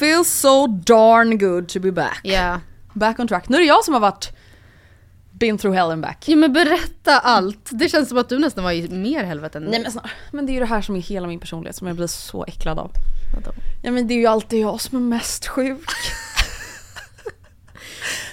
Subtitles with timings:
[0.00, 2.20] Feels so darn good to be back.
[2.24, 2.60] Ja.
[2.92, 3.48] Back on track.
[3.48, 4.36] Nu är det jag som har varit
[5.30, 6.28] been through hell and back.
[6.28, 7.68] ja men berätta allt.
[7.72, 10.46] Det känns som att du nästan var i mer helvete än Nej men, snart, men
[10.46, 12.78] det är ju det här som är hela min personlighet som jag blir så äcklad
[12.78, 12.90] av.
[13.34, 13.52] Vadå?
[13.82, 15.88] Ja men det är ju alltid jag som är mest sjuk.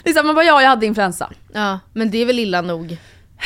[0.04, 1.32] det är så här, man bara ja jag hade influensa.
[1.54, 2.98] Ja, men det är väl illa nog.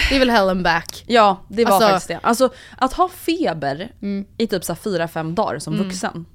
[0.10, 1.04] Det är väl hell and back.
[1.08, 2.20] Ja det var Alltså- faktiskt det.
[2.24, 4.26] Alltså att ha feber Mm.
[4.38, 6.26] i typ så här fyra fem dagar som vuxen.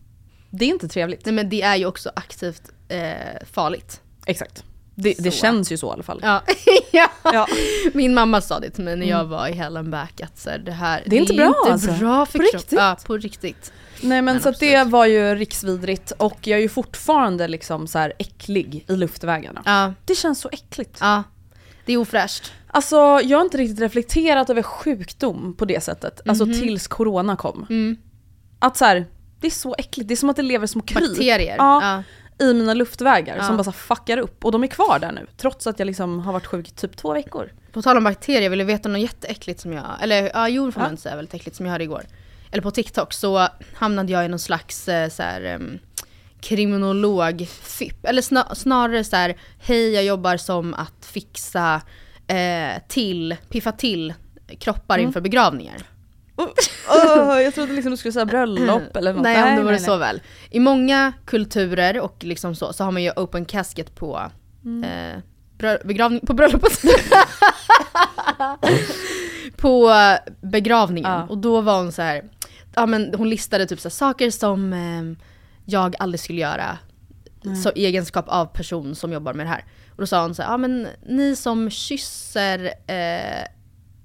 [0.59, 1.25] Det är inte trevligt.
[1.25, 4.01] Nej men det är ju också aktivt eh, farligt.
[4.27, 4.65] Exakt.
[4.95, 6.21] Det, det känns ju så i alla fall.
[6.23, 6.43] Ja.
[6.93, 7.09] ja.
[7.25, 7.47] Ja.
[7.95, 10.51] Min mamma sa det till mig när jag var i hell and back att så
[10.51, 11.93] här, det här Det är inte bra, inte alltså.
[11.93, 12.59] bra för På kroppen.
[12.61, 12.79] riktigt?
[12.79, 13.73] Ja, på riktigt.
[14.01, 17.99] Nej men, Men så det var ju riksvidrigt och jag är ju fortfarande liksom så
[17.99, 19.63] här äcklig i luftvägarna.
[19.65, 20.99] Ja, Det känns så äckligt.
[21.01, 21.23] ja.
[21.87, 22.53] Det är ofräscht.
[22.67, 26.21] Alltså jag har inte riktigt reflekterat över sjukdom på det sättet.
[26.27, 27.67] Alltså tills corona kom.
[27.71, 27.97] Mm.
[28.59, 29.07] Att så här,
[29.47, 30.09] det är så äckligt.
[30.09, 31.57] Det är som att det lever små kryp Bakterier.
[31.59, 32.03] Ja,
[32.39, 34.45] i mina luftvägar som bara så fuckar upp.
[34.45, 35.27] Och de är kvar där nu.
[35.37, 37.53] Trots att jag liksom har varit sjuk i typ två veckor.
[37.73, 40.81] På tal om bakterier, vill du veta något jätteäckligt som jag, eller ja jo får
[40.81, 40.91] man Ja.
[40.91, 42.03] inte säga väldigt äckligt som jag hörde igår.
[42.53, 45.61] Eller på TikTok så hamnade jag i någon slags eh, så här,
[46.41, 48.05] kriminolog-fipp.
[48.07, 51.81] Eller sna, snarare så här, hej jag jobbar som att fixa
[52.27, 54.15] eh, till, piffa till
[54.59, 55.83] kroppar inför begravningar.
[56.37, 59.23] Oh, jag trodde liksom du skulle säga bröllop eller något.
[59.23, 60.23] Nej, om det vore så väl.
[60.51, 64.23] I många kulturer och liksom så, så har man ju open casket på
[64.65, 64.85] Mm.
[64.85, 65.21] eh,
[65.59, 66.73] brö- begravning, på bröllopet.
[69.57, 69.93] på
[70.41, 71.11] begravningen.
[71.11, 71.27] Ja.
[71.29, 72.25] Och då var hon så här,
[72.75, 75.03] ja men hon listade typ så saker som eh,
[75.65, 76.79] jag aldrig skulle göra.
[77.63, 79.65] Så i egenskap av person som jobbar med det här.
[79.91, 83.45] Och då sa hon så här, ja men ni som kysser eh,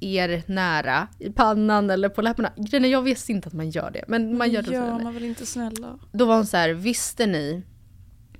[0.01, 2.51] er nära i pannan eller på läpparna.
[2.57, 4.03] Grejen är, jag visste inte att man gör det.
[4.07, 4.73] Men man gör det.
[4.73, 5.99] Ja, för man vill inte snälla.
[6.11, 7.63] Då var hon så här, visste ni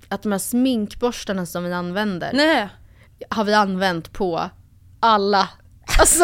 [0.08, 2.70] att de här sminkborstarna som vi använder Nej.
[3.30, 4.50] har vi använt på
[5.00, 5.50] alla.
[6.00, 6.24] Alltså,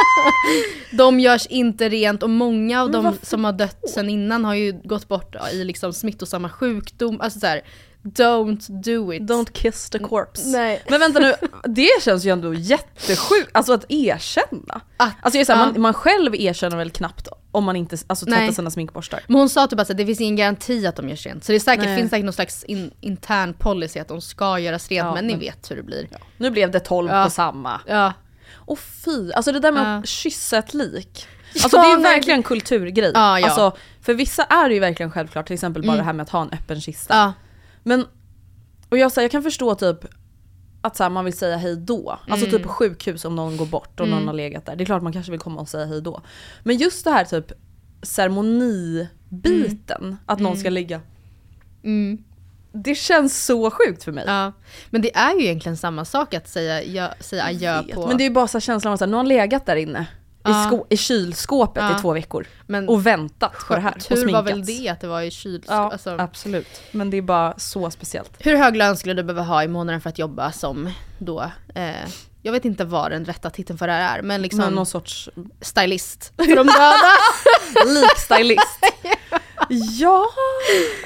[0.96, 4.72] de görs inte rent och många av varför som har dött sen innan har ju
[4.84, 7.20] gått bort i liksom smittosamma sjukdom.
[7.20, 7.62] Alltså så här,
[8.14, 9.22] don't do it.
[9.22, 10.46] Don't kiss the corpse.
[10.48, 10.82] Nej.
[10.88, 11.34] Men vänta nu,
[11.64, 14.80] det känns ju ändå jättesjukt, alltså att erkänna.
[14.96, 15.66] Att- Alltså jag här, ja.
[15.72, 18.52] man, man själv erkänner väl knappt om man inte alltså, tvättar Nej.
[18.54, 19.20] sina sminkborstar.
[19.26, 21.44] Men hon sa typ att det finns ingen garanti att de görs rent.
[21.44, 21.96] Så det är säkert, Nej.
[21.96, 25.32] finns säkert någon slags in, intern policy att de ska göras rent, Ja, men ni
[25.32, 26.08] men- vet hur det blir.
[26.36, 27.24] Nu blev det 12 Ja.
[27.24, 27.80] på samma.
[27.86, 28.12] Ja.
[28.54, 29.98] Och fy, alltså det där med Ja.
[29.98, 31.26] att kyssa ett lik.
[31.62, 33.10] Alltså Ja, det är verkligen en kulturgrej.
[33.14, 33.46] Ja, ja.
[33.46, 33.72] Alltså,
[34.02, 35.98] för vissa är det ju verkligen självklart, till exempel bara Mm.
[35.98, 37.34] det här med att ha en öppen kista.
[37.86, 38.04] Men,
[38.88, 39.98] och jag, så här, jag kan förstå typ
[40.82, 42.18] att så här, man vill säga hej då.
[42.28, 42.58] Alltså Mm.
[42.58, 44.76] typ på sjukhus om någon går bort och någon har legat där.
[44.76, 46.20] Det är klart man kanske vill komma och säga hej då.
[46.62, 47.52] Men just det här typ
[48.02, 51.00] ceremonibiten, att någon ska ligga.
[51.84, 52.24] Mm.
[52.72, 54.24] Det känns så sjukt för mig.
[54.26, 54.52] Ja,
[54.90, 58.06] men det är ju egentligen samma sak att säga, ja, säga adjö på...
[58.06, 60.06] Men det är ju bara så känslan av att nu har legat där inne.
[60.50, 62.46] I, sko- i kylskåpet i två veckor.
[62.66, 63.94] Men Och väntat på det här.
[63.96, 65.70] och tur var väl det att det var i kylskåp.
[65.76, 66.82] Ja, Alltså, absolut.
[66.90, 68.30] Men det är bara så speciellt.
[68.38, 71.90] hur hög lön skulle du behöva ha i månaden för att jobba som då, eh,
[72.42, 74.86] jag vet inte vad den rätta titeln för det här är, men liksom Men någon
[74.86, 75.28] sorts
[75.60, 77.12] stylist för de döda.
[78.00, 78.80] likstylist.
[79.98, 80.26] ja,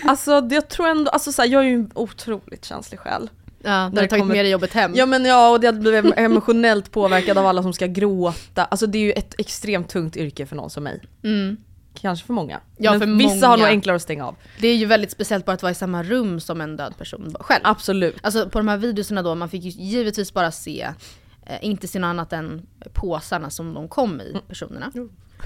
[0.05, 3.31] alltså jag tror ändå, alltså så här, jag är ju en otroligt känslig själ.
[3.62, 4.93] Ja, du har tagit kommer- med dig jobbet hem.
[4.95, 8.65] Ja men ja, och det blivit emotionellt påverkad av alla som ska gråta.
[8.65, 11.03] Alltså det är ju ett extremt tungt yrke för någon som mig.
[11.25, 11.57] Mm.
[11.95, 12.61] Kanske för många.
[12.77, 13.47] Ja, men för vissa många.
[13.47, 14.37] har nog enklare att stänga av.
[14.59, 17.37] Det är ju väldigt speciellt bara att vara i samma rum som en död person
[17.41, 17.61] själv.
[17.65, 18.17] Absolut.
[18.23, 20.89] Alltså på de här videorna då, man fick ju givetvis bara se,
[21.47, 24.93] eh, inte se något annat än påsarna som de kom i, personerna.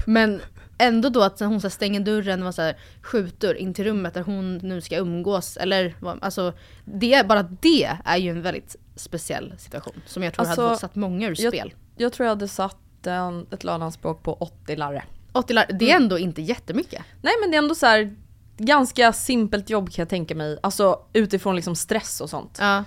[0.05, 0.41] Men
[0.77, 4.21] ändå då att hon så stänger dörren och så här, skjuter in till rummet där
[4.21, 5.57] hon nu ska umgås.
[5.57, 6.53] Eller alltså,
[6.85, 10.01] det, bara det är ju en väldigt speciell situation.
[10.05, 11.73] Som jag tror hade Alltså, fått satt många ur jag- spel.
[11.97, 12.77] Jag tror jag hade satt
[13.07, 15.03] en, ett löneanspråk på 80 larre.
[15.31, 17.01] 80 lar- det är ändå inte jättemycket.
[17.21, 18.15] Nej men det är ändå så här
[18.57, 20.57] ganska simpelt jobb kan jag tänka mig.
[20.63, 22.57] Alltså utifrån liksom stress och sånt.
[22.61, 22.83] Ja,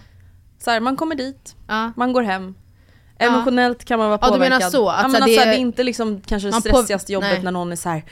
[0.58, 1.93] Så här, man kommer dit, ja.
[1.96, 2.54] man går hem.
[3.18, 4.58] Emotionellt kan man vara Ja, du påverkad.
[4.58, 7.12] menar så, att ja, men här, alltså, det- det är inte liksom kanske det stressigaste
[7.12, 7.42] jobbet nej.
[7.42, 8.04] när någon är så här.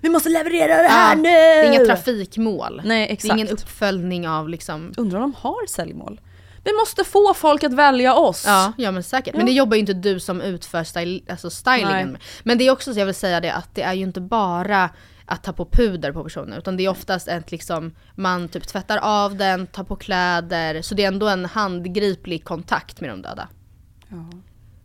[0.00, 1.22] Vi måste leverera det här Ja, nu!
[1.28, 1.28] Det
[1.66, 2.82] är inga trafikmål.
[2.84, 3.30] Nej Det exakt.
[3.30, 6.20] är ingen uppföljning av liksom Undrar om de har säljmål?
[6.64, 8.44] Vi måste få folk att välja oss.
[8.46, 9.36] Ja, ja men säkert.
[9.36, 12.20] Men det jobbar ju inte du som utför styl, alltså stylingen med.
[12.42, 14.90] Men det är också så jag vill säga det att det är ju inte bara
[15.26, 18.98] att ta på puder på personer utan det är oftast ett liksom, man typ tvättar
[18.98, 23.48] av den, tar på kläder, så det är ändå en handgriplig kontakt med de döda.
[24.08, 24.16] Ja.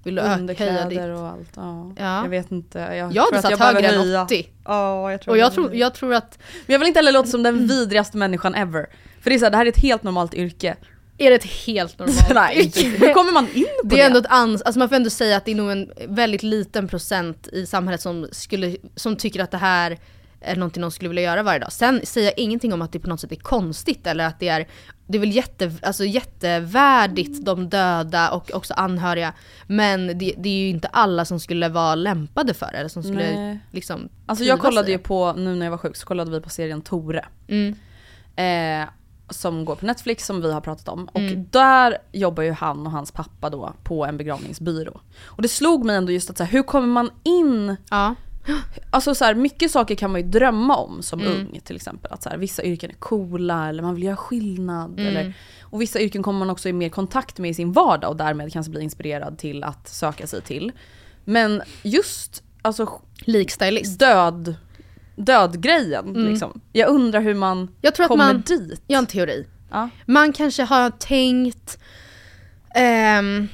[0.08, 1.18] Vill du höja Underkläder ditt?
[1.20, 1.50] och allt.
[1.56, 1.94] Ja.
[1.98, 2.24] Ja.
[2.24, 2.80] Jag vet inte.
[2.80, 4.24] Jag, Jag hade att satt jag högre än höja.
[4.24, 4.50] 80.
[4.66, 7.12] Ja, jag tror Och jag behöver tror, jag tror att, Men jag vill inte heller
[7.12, 8.88] låta som den vidrigaste människan ever.
[9.22, 10.76] För det är så här, det här är ett helt normalt yrke.
[11.18, 12.82] är det ett helt normalt Nej, inte.
[12.82, 13.96] Hur kommer man in på det?
[13.96, 15.92] Det är ändå ett ans alltså man får ändå säga att det är nog en
[16.08, 19.98] väldigt liten procent i samhället som, skulle, som tycker att det här
[20.42, 21.72] är någonting de skulle vilja göra varje dag.
[21.72, 24.48] Sen säger jag ingenting om att det på något sätt är konstigt eller att det
[24.48, 24.68] är
[25.10, 29.34] det är väl jätte, alltså jättevärdigt de döda och också anhöriga.
[29.68, 33.04] Men det, det är ju inte alla som skulle vara lämpade för det eller som
[33.04, 33.60] skulle Nej.
[33.72, 36.50] liksom Alltså jag kollade ju på, nu när jag var sjuk så kollade vi på
[36.50, 37.26] serien Tore.
[37.48, 37.76] Mm.
[38.36, 38.90] Eh,
[39.30, 41.06] som går på Netflix som vi har pratat om.
[41.08, 41.48] Och Mm.
[41.52, 45.00] där jobbar ju han och hans pappa då på en begravningsbyrå.
[45.24, 48.16] Och det slog mig ändå just att så här, hur kommer man in Ja.
[48.90, 51.34] Alltså så här, mycket saker kan man ju drömma om som Mm.
[51.34, 52.12] ung till exempel.
[52.12, 54.92] Att så här, vissa yrken är coola eller man vill göra skillnad.
[55.00, 55.08] Mm.
[55.08, 58.16] Eller, och vissa yrken kommer man också i mer kontakt med i sin vardag och
[58.18, 60.72] därmed kanske bli inspirerad till att söka sig till.
[61.26, 64.00] Men just alltså Likstylist.
[64.00, 64.56] död,
[65.16, 66.62] dödgrejen liksom.
[66.74, 67.74] Jag undrar hur man Mm.
[67.82, 68.82] Jag tror att kommer man- dit.
[68.88, 69.48] Jag har en teori.
[69.72, 69.90] Ja.
[70.06, 71.78] Man kanske har tänkt...
[72.76, 73.48] ehm,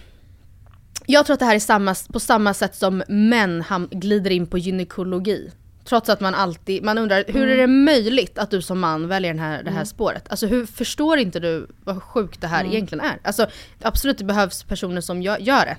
[1.05, 4.47] jag tror att det här är samma, på samma sätt som män ham, glider in
[4.47, 5.51] på gynekologi.
[5.85, 9.33] Trots att man alltid, man undrar hur är det möjligt att du som man väljer
[9.33, 10.29] den här, det här spåret?
[10.29, 13.19] Alltså hur förstår inte du vad sjukt det här egentligen är?
[13.23, 13.47] Alltså
[13.81, 15.77] absolut det behövs personer som gör, gör det.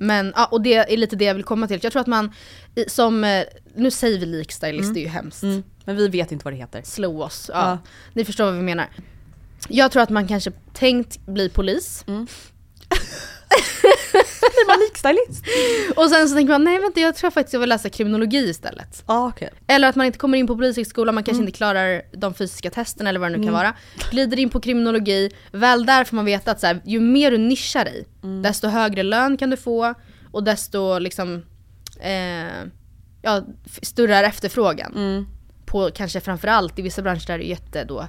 [0.00, 1.80] Men, ja, och det är lite det jag vill komma till.
[1.82, 2.32] Jag tror att man
[2.86, 3.44] som, eh,
[3.74, 5.62] nu säger vi likstylist, det är ju hemskt Mm.
[5.84, 6.82] Men vi vet inte vad det heter.
[6.84, 7.50] slå oss.
[7.54, 7.70] Ja.
[7.70, 7.78] Ja.
[8.12, 8.86] Ni förstår vad vi menar.
[9.68, 12.04] Jag tror att man kanske tänkt bli polis.
[14.76, 15.44] Likstylist?
[15.96, 19.04] Och sen så tänker man, nej vänta jag tror faktiskt jag vill läsa kriminologi istället.
[19.06, 19.50] Ja okej.
[19.66, 23.10] Eller att man inte kommer in på polishögskolan, man kanske inte klarar de fysiska testerna
[23.10, 23.74] eller vad det nu kan vara.
[24.10, 27.38] Glider in på kriminologi, väl där får man veta att så här, ju mer du
[27.38, 28.06] nischar dig,
[28.42, 29.94] desto högre lön kan du få
[30.32, 31.42] och desto liksom,
[32.00, 32.64] eh,
[33.22, 33.42] ja,
[33.82, 35.26] större är efterfrågan.
[35.66, 38.08] På kanske framförallt i vissa branscher där det är jätte då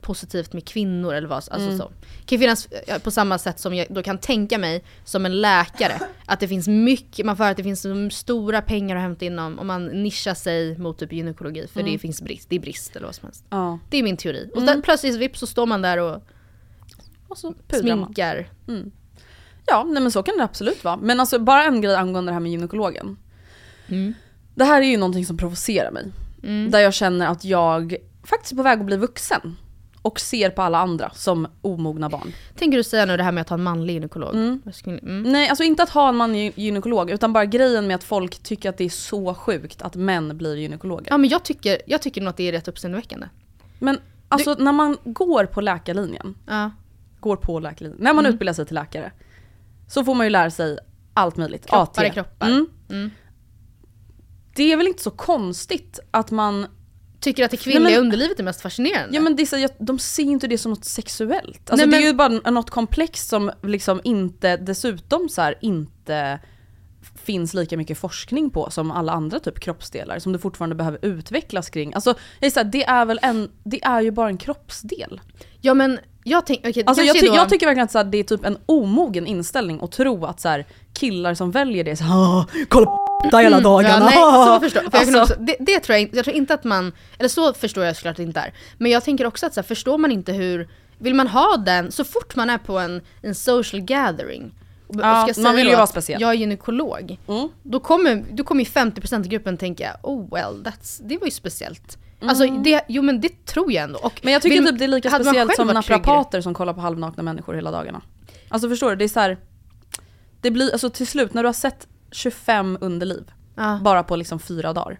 [0.00, 1.90] positivt med kvinnor eller vad alltså så.
[2.20, 2.68] Det kan finnas
[3.02, 6.68] på samma sätt som jag då kan tänka mig som en läkare att det finns
[6.68, 10.78] mycket, man får att det finns stora pengar att hämta in om, man nischar sig
[10.78, 13.44] mot typ gynekologi för det finns brist, det är brist eller vad som helst.
[13.50, 13.78] Ja.
[13.90, 14.50] Det är min teori.
[14.54, 16.22] Och där, plötsligt vips så står man där och
[17.28, 18.48] Och så sminkar.
[19.66, 20.96] Ja, nej men så kan det absolut vara.
[20.96, 23.16] Men alltså bara en grej angående det här med gynekologen.
[23.88, 24.14] Mm.
[24.54, 26.12] Det här är ju någonting som provocerar mig.
[26.70, 29.56] Där jag känner att jag faktiskt är på väg att bli vuxen.
[30.06, 32.32] Och ser på alla andra som omogna barn.
[32.58, 34.58] Tänker du säga nu det här med att ha en manlig gynekolog?
[34.72, 35.22] Skulle- Mm.
[35.32, 38.68] Nej, alltså inte att ha en manlig gynekolog, utan bara grejen med att folk tycker
[38.70, 41.06] att det är så sjukt att män blir gynekologer.
[41.10, 43.26] Ja men jag tycker, jag tycker nog att det är rätt uppseendeväckande.
[43.78, 43.98] Men
[44.28, 46.70] alltså när man går på läkarlinjen, Ja.
[47.20, 49.12] går på läkarlinjen, när man utbildar sig till läkare,
[49.88, 50.78] så får man ju lära sig
[51.14, 51.66] allt möjligt.
[51.66, 52.06] Kroppar AT.
[52.06, 52.46] är kroppar.
[52.48, 52.66] Mm.
[52.90, 53.10] Mm.
[54.56, 56.66] Det är väl inte så konstigt att man
[57.26, 59.16] Tycker att det kvinnliga Nej, men- underlivet är mest fascinerande.
[59.16, 61.70] Ja men det är så, jag- de ser inte det som något sexuellt.
[61.70, 65.54] Alltså Nej, det är men- ju bara något komplext som liksom inte, dessutom så här,
[65.60, 66.38] inte
[67.24, 71.70] finns lika mycket forskning på som alla andra typ kroppsdelar som det fortfarande behöver utvecklas
[71.70, 71.94] kring.
[71.94, 75.20] Alltså jag är så här, det är väl en, det är ju bara en kroppsdel.
[75.60, 78.18] Ja men jag tänker, okej Alltså jag, ty- då, jag tycker verkligen att här, det
[78.18, 81.96] är typ en omogen inställning att tro att så här, killar som väljer det är
[81.96, 82.86] så här, "Ah, kolla
[83.30, 83.98] på hela dagarna.
[83.98, 84.92] Ja, nej, ah." så förstår, för jag.
[84.92, 87.84] Kan Alltså, också, det, det tror jag jag tror inte att man, eller så förstår
[87.84, 88.54] jag såklart inte är.
[88.78, 90.68] Men jag tänker också att så här, förstår man inte hur,
[90.98, 94.54] vill man ha den, så fort man är på en, en social gathering,
[94.88, 96.20] och Ja, ska man vill ju vara speciell.
[96.20, 97.18] Jag är gynekolog.
[97.28, 97.48] Mm.
[97.62, 101.30] Då kommer, då kommer ju 50% i gruppen tänka, oh well, that's, det var ju
[101.30, 101.98] speciellt.
[102.20, 103.98] Alltså det, jo men det tror jag ändå.
[103.98, 104.20] Och Mm.
[104.22, 107.22] Men jag tycker vill- typ det är lika speciellt som naprapater som kollar på halvnakna
[107.22, 108.02] människor hela dagarna.
[108.48, 108.96] Alltså förstår du?
[108.96, 109.38] Det är så här,
[110.40, 113.80] det blir, alltså till slut när du har sett 25 underliv Ja.
[113.82, 114.98] bara på liksom fyra dagar.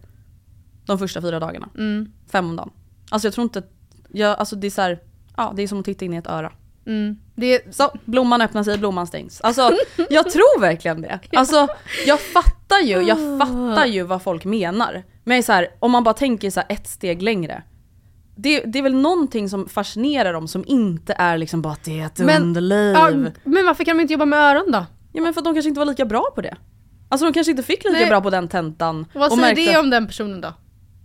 [0.86, 1.68] De första fyra dagarna.
[1.74, 2.12] Mm.
[2.32, 2.70] Fem om dagen.
[3.10, 3.62] Alltså jag tror inte,
[4.08, 4.98] jag, alltså det är så här,
[5.36, 6.52] ja det är som att titta in i ett öra.
[6.86, 7.16] Mm.
[7.34, 9.40] Det, Så, blomman öppnar sig, blomman stängs.
[9.40, 9.70] Alltså
[10.10, 11.20] jag tror verkligen det.
[11.32, 11.68] Alltså
[12.06, 15.02] jag fattar ju, jag fattar ju vad folk menar.
[15.28, 17.62] Men så här, om man bara tänker så ett steg längre.
[18.36, 22.00] Det, det är väl någonting som fascinerar dem som inte är liksom bara att det
[22.00, 22.94] är ett Men- underliv.
[22.94, 24.86] ja, Ja, men varför kan de inte jobba med öron då?
[25.22, 26.56] men för att de kanske inte var lika bra på det.
[27.08, 28.06] Alltså de kanske inte fick lika Nej.
[28.08, 29.06] bra på den tentan.
[29.14, 30.52] Vad säger det om den personen då?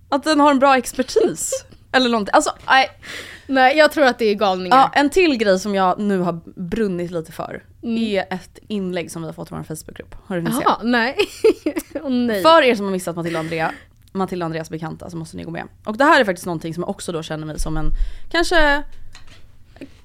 [0.09, 1.65] Att den har en bra expertis.
[1.91, 2.31] Eller någonting.
[2.33, 2.89] Alltså, nej.
[3.47, 4.77] Nej jag tror att det är galningar.
[4.77, 7.97] Ja, en till grej som jag nu har brunnit lite för Mm.
[8.03, 10.15] är ett inlägg som vi har fått i vår Facebookgrupp.
[10.25, 10.57] Har du se?
[10.63, 11.15] Jaha, nej.
[12.03, 12.41] Åh nej.
[12.43, 13.71] För er som har missat Matilda och Andrea,
[14.12, 15.68] Matilda och Andreas bekanta så måste ni gå med.
[15.84, 17.91] Och det här är faktiskt någonting som jag också då känner mig som en,
[18.32, 18.84] kanske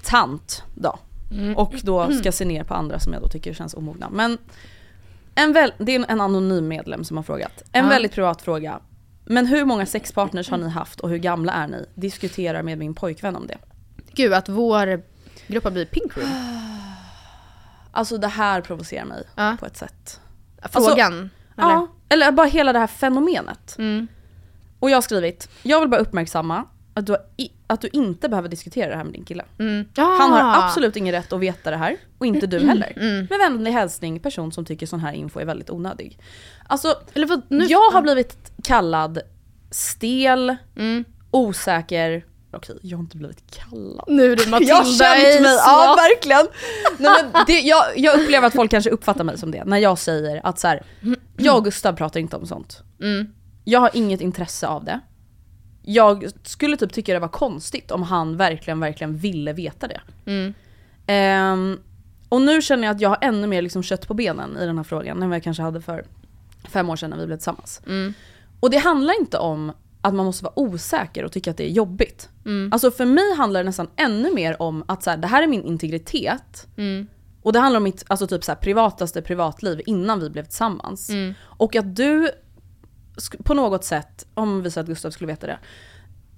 [0.03, 0.99] tant då.
[1.31, 1.57] Mm.
[1.57, 4.09] Och då ska se ner på andra som jag då tycker känns omogna.
[4.11, 4.39] Men
[5.35, 7.63] en väl, det är en anonym medlem som har frågat.
[7.73, 7.91] En Ja.
[7.91, 8.81] väldigt privat fråga.
[9.25, 11.87] Men hur många sexpartners har ni haft och hur gamla är ni?
[11.95, 13.59] Diskuterar med min pojkvän om det.
[14.13, 15.03] Gud att vår
[15.47, 16.29] grupp har blivit pink room.
[17.93, 19.57] Alltså det här provocerar mig Ja.
[19.61, 20.21] på ett sätt.
[20.73, 21.13] Frågan.
[21.59, 21.71] eller?
[21.71, 23.77] Ja, eller bara hela det här fenomenet.
[23.79, 24.07] Mm.
[24.79, 28.29] Och jag har skrivit, jag vill bara uppmärksamma att du, har i, att du inte
[28.29, 29.45] behöver diskutera det här med din kille.
[29.59, 29.85] Mm.
[29.97, 30.65] Han har Ah.
[30.67, 32.93] absolut ingen rätt att veta det här, och inte du heller.
[33.31, 36.19] Med vänlig hälsning, person som tycker sån här info är väldigt onödig.
[36.67, 39.19] Alltså, Eller vad, nu, jag har blivit kallad
[39.71, 41.05] stel, Mm.
[41.31, 44.05] osäker, okej jag har inte blivit kallad.
[44.09, 46.47] Nu är det Matilda Jag har känt mig, ja verkligen.
[46.99, 49.99] Nej, men det, jag, jag upplever att folk kanske uppfattar mig som det när jag
[49.99, 50.83] säger att så här,
[51.37, 52.83] jag och Gustav pratar inte om sånt.
[53.01, 53.27] Mm.
[53.65, 55.01] Jag har inget intresse av det.
[55.83, 60.01] Jag skulle typ tycka det var konstigt om han verkligen, verkligen ville veta det.
[60.27, 60.55] Mm.
[61.07, 61.79] Ehm,
[62.29, 64.77] och nu känner jag att jag har ännu mer liksom kött på benen i den
[64.77, 66.05] här frågan än vad jag kanske hade för
[66.69, 67.81] fem år sedan när vi blev tillsammans.
[67.87, 68.15] Mm.
[68.61, 69.73] Och det handlar inte om
[70.07, 72.29] att man måste vara osäker och tycka att det är jobbigt.
[72.45, 72.73] Mm.
[72.73, 75.47] Alltså för mig handlar det nästan ännu mer om att så här, det här är
[75.47, 76.67] min integritet.
[76.77, 77.07] Mm.
[77.43, 81.11] Och det handlar om mitt alltså typ så här, privataste privatliv innan vi blev tillsammans.
[81.11, 81.35] Mm.
[81.43, 82.31] Och att du
[83.45, 85.59] på något sätt, om vi säger att Gustav skulle veta det,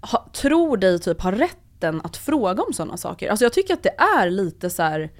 [0.00, 3.30] ha, tror dig typ ha rätten att fråga om sådana saker.
[3.30, 5.10] Alltså jag tycker att det är lite så här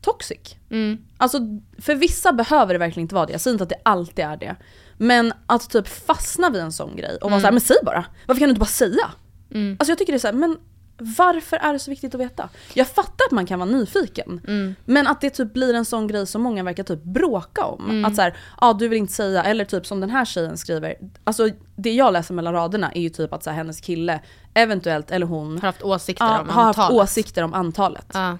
[0.00, 0.56] toxic.
[0.70, 0.98] Mm.
[1.16, 1.38] Alltså
[1.78, 4.36] för vissa behöver det verkligen inte vara det, jag säger inte att det alltid är
[4.36, 4.56] det.
[5.06, 8.04] Men att typ fastna vid en sån grej och vara såhär, men säg bara!
[8.26, 9.10] Varför kan du inte bara säga?
[9.54, 9.76] Mm.
[9.80, 10.56] Alltså jag tycker det är såhär, men
[10.98, 12.48] varför är det så viktigt att veta?
[12.74, 14.74] Jag fattar att man kan vara nyfiken, Mm.
[14.84, 17.84] men att det typ blir en sån grej som många verkar typ bråka om.
[17.90, 18.04] Mm.
[18.04, 18.30] Att såhär,
[18.60, 20.94] ja ah, du vill inte säga, eller typ som den här tjejen skriver.
[21.24, 24.20] Alltså det jag läser mellan raderna är ju typ att så här, hennes kille,
[24.54, 27.02] eventuellt, eller hon, Har haft åsikter ja, om har haft antalet.
[27.02, 28.06] åsikter om antalet.
[28.14, 28.38] Ja.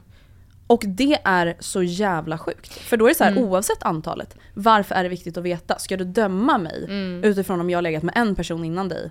[0.66, 2.72] Och det är så jävla sjukt.
[2.72, 3.44] För då är det så här, Mm.
[3.44, 5.78] oavsett antalet, varför är det viktigt att veta?
[5.78, 7.24] Ska du döma mig Mm.
[7.24, 9.10] utifrån om jag har legat med en person innan dig?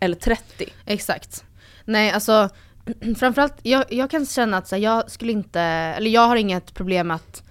[0.00, 0.66] Eller 30?
[0.86, 1.44] Exakt.
[1.84, 2.48] Nej alltså,
[3.18, 6.74] framförallt jag, jag kan känna att så här, jag skulle inte, eller jag har inget
[6.74, 7.42] problem att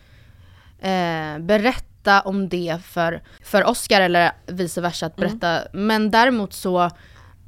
[0.80, 5.60] eh, berätta om det för, för Oscar eller vice versa att berätta.
[5.74, 6.90] Men däremot så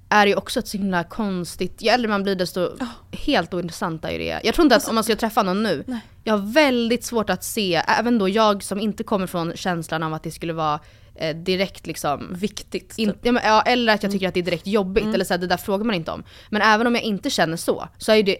[0.09, 2.69] är ju också ett så himla konstigt, ju äldre man blir desto
[3.12, 4.41] helt ointressant är det.
[4.43, 6.00] Jag tror inte att om man ska träffa någon nu, Nej.
[6.24, 10.13] jag har väldigt svårt att se, även då jag som inte kommer från känslan av
[10.13, 10.79] att det skulle vara
[11.15, 12.93] eh, direkt liksom Viktigt.
[12.97, 13.39] in, typ.
[13.43, 15.57] ja, eller att jag tycker att det är direkt jobbigt, eller så här, det där
[15.57, 16.24] frågar man inte om.
[16.50, 18.38] Men även om jag inte känner så, så är det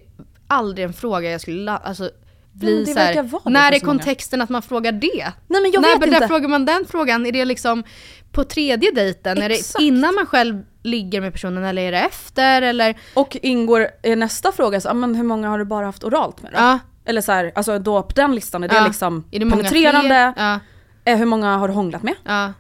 [0.48, 2.10] aldrig en fråga jag skulle alltså,
[2.60, 5.32] bli det så här, När är kontexten att man frågar det?
[5.48, 6.28] Nej men jag när vet där inte.
[6.28, 7.26] frågar man den frågan?
[7.26, 7.84] Är det liksom
[8.32, 9.42] på tredje dejten?
[9.42, 9.82] Är det Exakt.
[9.82, 12.62] innan man själv ligger med personen eller är det efter?
[12.62, 12.96] Eller?
[13.14, 16.42] Och ingår är nästa fråga, så, ah, men hur många har du bara haft oralt
[16.42, 16.58] med då?
[16.60, 18.88] Ja, Eller så här, alltså då på den listan, är det Ja.
[18.88, 20.34] liksom är det penetrerande?
[20.38, 20.60] Ja,
[21.08, 22.14] Eh, hur många har du hånglat med?
[22.24, 22.54] ja.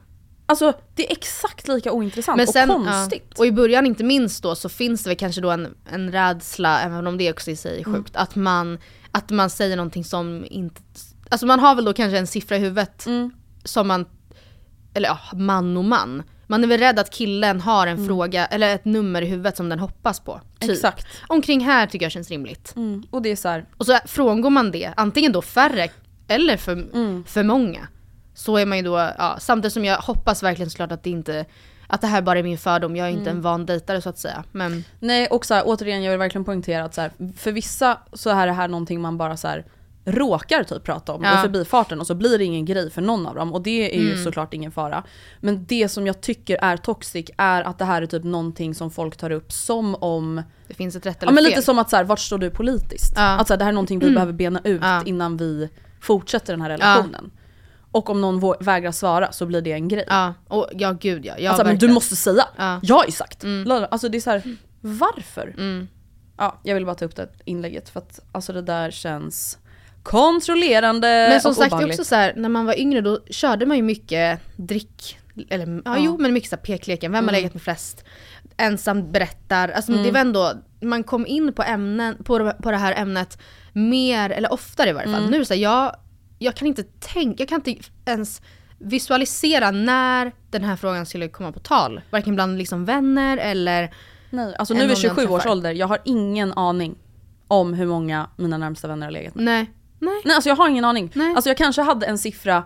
[0.47, 3.25] Alltså det är exakt lika ointressant Men sen, och konstigt.
[3.29, 3.35] Ja.
[3.39, 6.81] Och i början inte minst då så finns det väl kanske då en, en rädsla,
[6.81, 7.93] även om det också i sig är Mm.
[7.95, 8.77] sjukt, att, man,
[9.15, 10.81] att man säger någonting som inte...
[11.29, 13.31] Alltså man har väl då kanske en siffra i huvudet Mm.
[13.63, 14.05] som man,
[14.93, 16.23] eller ja, man och man.
[16.47, 19.69] Man är väl rädd att killen har en fråga, eller ett nummer i huvudet som
[19.69, 20.33] den hoppas på.
[20.53, 20.63] Typ.
[20.63, 20.73] Mm.
[20.73, 21.07] Exakt.
[21.27, 22.73] Omkring här tycker jag känns rimligt.
[22.75, 23.03] Mm.
[23.11, 25.87] Och det är så här, Och så frångår man det, antingen då färre
[26.27, 27.23] eller för, Mm.
[27.27, 27.87] för många.
[28.33, 31.45] Så är man ju då, ja, samtidigt som jag hoppas verkligen såklart att det inte,
[31.87, 33.35] att det här bara är min fördom, jag är inte Mm.
[33.37, 34.43] en van dejtare så att säga.
[34.51, 37.97] Men Nej och så här, återigen jag vill verkligen poängtera att så här, för vissa
[38.13, 39.65] så är det här någonting man bara så här,
[40.07, 41.39] råkar typ prata om Ja.
[41.39, 43.99] i förbifarten och så blir det ingen grej för någon av dem och det är
[44.01, 44.23] ju Mm.
[44.23, 45.03] såklart ingen fara.
[45.39, 48.91] Men det som jag tycker är toxic är att det här är typ någonting som
[48.91, 51.49] folk tar upp som om det finns ett rätt Ja eller men fel.
[51.51, 53.13] lite som att så här, vart står du politiskt?
[53.15, 53.37] Ja.
[53.37, 54.13] Att så här, det här är någonting vi Mm.
[54.15, 55.03] behöver bena ut Ja.
[55.05, 55.69] innan vi
[56.01, 57.31] fortsätter den här relationen.
[57.95, 60.03] Och om någon vägrar svara så blir det en grej.
[60.07, 61.33] Ja, och ja gud ja.
[61.39, 62.79] ja alltså, men du måste säga, Ja.
[62.83, 63.43] jag har ju sagt.
[63.43, 63.85] Mm.
[63.91, 64.41] Alltså det är så här,
[64.81, 65.47] varför?
[65.57, 65.87] Mm.
[66.37, 69.57] Ja, jag vill bara ta upp det inlägget för att alltså det där känns
[70.03, 71.99] kontrollerande Men som och sagt, obehagligt.
[71.99, 75.17] också så här, när man var yngre då körde man ju mycket drick,
[75.49, 75.97] eller ja, Ja.
[75.99, 77.35] jo men mycket så här pekleken, vem har Mm.
[77.41, 78.03] legat med flest?
[78.57, 80.03] Ensam berättar, alltså Mm.
[80.03, 83.37] det var ändå, man kom in på, ämnen, på, på det här ämnet
[83.73, 85.19] mer, eller oftare i varje fall.
[85.19, 85.31] Mm.
[85.31, 85.95] Nu så här, jag,
[86.39, 88.41] jag kan inte tänka, jag kan inte ens
[88.79, 92.01] visualisera när den här frågan skulle komma på tal.
[92.09, 93.93] Varken bland liksom vänner eller
[94.29, 96.95] Nej, alltså nu jag 27 års ålder, jag har ingen aning
[97.47, 99.45] om hur många mina närmsta vänner har legat med.
[99.45, 99.71] Nej.
[99.99, 100.21] Nej.
[100.25, 101.11] Nej alltså jag har ingen aning.
[101.15, 101.35] Nej.
[101.35, 102.63] Alltså jag kanske hade en siffra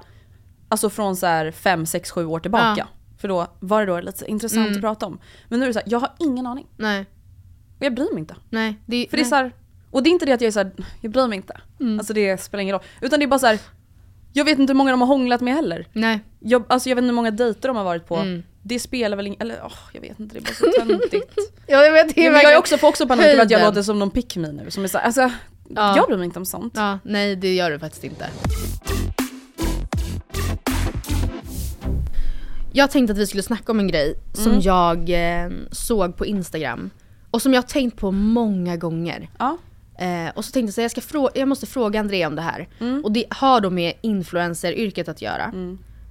[0.69, 2.73] alltså från så här 5, 6, 7 år tillbaka.
[2.77, 2.87] Ja.
[3.17, 4.75] För då var det då lite intressant Mm.
[4.77, 5.19] att prata om.
[5.47, 6.67] Men nu är det så här, jag har ingen aning.
[6.77, 7.05] Nej.
[7.79, 8.35] Och jag bryr mig inte.
[8.49, 8.79] Nej.
[8.85, 9.51] Det, För det är så här,
[9.91, 11.57] och det är inte det att jag är så här, jag bryr mig inte.
[11.79, 11.99] Mm.
[11.99, 12.83] Alltså det spelar ingen roll.
[13.01, 13.59] Utan det är bara så här,
[14.33, 15.87] jag vet inte hur många de har hånglat med heller.
[15.93, 16.19] Nej.
[16.39, 18.15] Jag, alltså jag vet inte hur många dejter de har varit på.
[18.15, 18.43] Mm.
[18.63, 21.33] Det spelar väl ingen, eller åh, jag vet inte, det är bara så töntigt.
[21.67, 23.61] Ja jag vet, det är Ja, jag är också, får också panik över att jag
[23.61, 24.71] låter som någon pick me nu.
[24.71, 25.31] Som är så här, alltså,
[25.75, 25.95] Ja.
[25.95, 26.73] jag bryr mig inte om sånt.
[26.77, 28.29] Ja, nej det gör du faktiskt inte.
[32.73, 34.61] Jag tänkte att vi skulle snacka om en grej som Mm.
[34.61, 35.09] jag
[35.43, 36.89] eh, såg på Instagram.
[37.31, 39.29] Och som jag har tänkt på många gånger.
[39.39, 39.57] Ja.
[39.99, 42.35] Eh, och så tänkte jag så här, jag, ska frå- jag måste fråga Andrea om
[42.35, 42.67] det här.
[42.79, 43.05] Mm.
[43.05, 45.53] Och det har då med influencer-yrket att göra.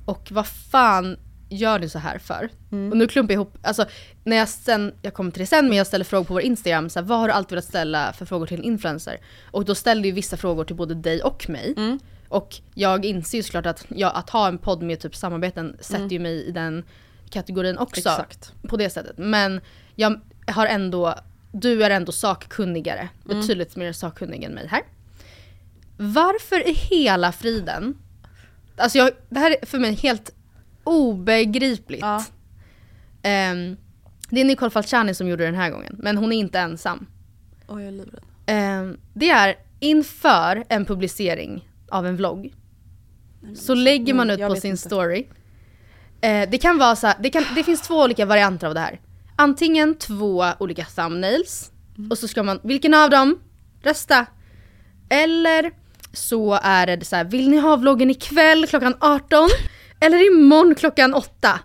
[0.04, 1.16] Och vad fan
[1.48, 2.48] gör du så här för?
[2.72, 2.90] Mm.
[2.90, 3.84] Och nu klumpar jag ihop, alltså
[4.24, 6.90] när jag sen, jag kommer till det sen men jag ställer frågor på vår Instagram,
[6.90, 9.16] så här, vad har du alltid velat ställa för frågor till en influencer?
[9.50, 11.74] Och då ställde ju vissa frågor till både dig och mig.
[11.76, 11.98] Mm.
[12.28, 15.96] Och jag inser ju såklart att, ja, att ha en podd med typ samarbeten sätter
[15.98, 16.08] Mm.
[16.12, 16.84] ju mig i den
[17.30, 17.98] kategorin också.
[18.00, 18.52] Exakt.
[18.68, 19.18] På det sättet.
[19.18, 19.60] Men
[19.94, 21.14] jag har ändå,
[21.52, 23.08] du är ändå sakkunnigare.
[23.24, 23.40] Mm.
[23.40, 24.82] Betydligt mer sakkunnig än mig här.
[25.96, 27.98] Varför i hela friden,
[28.76, 30.34] alltså jag, det här är för mig helt
[30.84, 32.00] obegripligt.
[32.00, 32.24] Ja.
[33.22, 33.76] Ehm,
[34.30, 37.06] det är Nicole Falciani som gjorde den här gången, men hon är inte ensam.
[37.68, 38.22] Oj, jag är livrädd.
[38.46, 42.54] Ehm, det är inför en publicering av en vlogg.
[43.54, 44.82] Så lägger man ut på sin inte.
[44.82, 45.26] story.
[46.20, 48.80] Eh, det kan vara så här, det, kan, det finns två olika varianter av det
[48.80, 49.00] här.
[49.40, 51.70] Antingen två olika thumbnails.
[51.98, 52.10] Mm.
[52.10, 53.40] Och så ska man, vilken av dem?
[53.82, 54.26] Rösta.
[55.08, 55.70] Eller
[56.12, 59.48] så är det så här, vill ni ha vloggen ikväll klockan 18?
[60.00, 61.60] Eller imorgon klockan 8?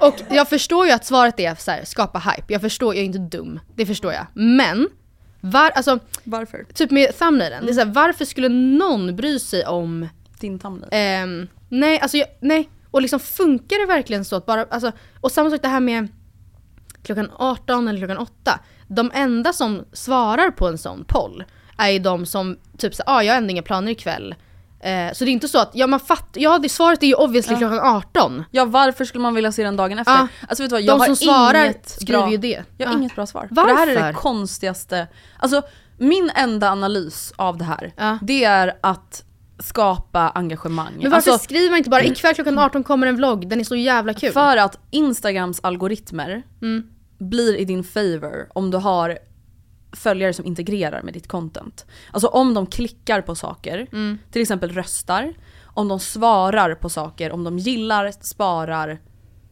[0.00, 2.52] Och jag förstår ju att svaret är så här, skapa hype.
[2.52, 3.60] Jag förstår, jag är inte dum.
[3.74, 4.26] Det förstår jag.
[4.34, 4.88] Men,
[5.40, 6.66] var, alltså, Varför?
[6.74, 7.64] typ med thumbnailen.
[7.64, 10.08] Det är så här, varför skulle någon bry sig om
[10.40, 10.88] Din thumbnail.
[10.92, 12.68] Ehm, nej, alltså jag, nej.
[12.90, 16.08] Och liksom funkar det verkligen så att bara, alltså, och samma sak det här med
[17.02, 18.60] klockan 18 eller klockan 8.
[18.88, 21.44] De enda som svarar på en sån poll
[21.78, 24.34] är ju de som typ såhär, ah, jag har ändå inga planer ikväll.
[24.80, 27.14] Eh, så det är inte så att, ja man fattar, ja det svaret är ju
[27.14, 27.58] obviously Ja.
[27.58, 28.44] klockan 18.
[28.50, 30.12] Ja varför skulle man vilja se den dagen efter?
[30.12, 30.28] Ja.
[30.48, 32.62] Alltså vet du vad, jag De som svarar inget skriver bra, ju det.
[32.78, 32.98] Jag har Ja.
[32.98, 33.48] inget bra svar.
[33.48, 34.12] För det här är det Varför?
[34.20, 35.06] konstigaste,
[35.38, 35.62] alltså
[35.98, 39.24] min enda analys av det här, det är att
[39.62, 40.92] skapa engagemang.
[41.02, 43.64] Men varför alltså, skriver man inte bara ikväll klockan 18 kommer en vlogg, den är
[43.64, 44.32] så jävla kul.
[44.32, 46.82] För att Instagrams algoritmer Mm.
[47.18, 49.18] blir i din favor om du har
[49.92, 51.86] följare som integrerar med ditt content.
[52.10, 54.18] Alltså om de klickar på saker, Mm.
[54.30, 58.98] till exempel röstar, om de svarar på saker, om de gillar, sparar,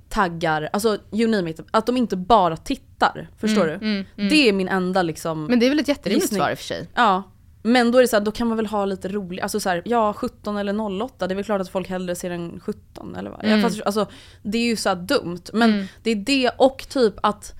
[0.08, 1.60] taggar, alltså you name it.
[1.70, 3.28] Att de inte bara tittar.
[3.38, 3.86] Förstår Mm, du?
[3.86, 4.28] mm, mm.
[4.28, 6.64] Det är min enda liksom Men det är väl ett jätterimligt svar i och för
[6.64, 6.88] sig.
[6.94, 7.22] Ja.
[7.62, 9.68] Men då är det så här, då kan man väl ha lite roligt, alltså så
[9.68, 13.16] här, ja 17 eller 08, det är väl klart att folk hellre ser en 17
[13.16, 13.44] eller vad?
[13.44, 13.62] Mm.
[13.62, 14.06] Fast, alltså,
[14.42, 15.42] det är ju så dumt.
[15.52, 15.86] Men Mm.
[16.02, 17.54] det är det och typ att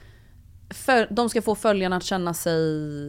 [0.71, 2.61] för, de ska få följarna att känna sig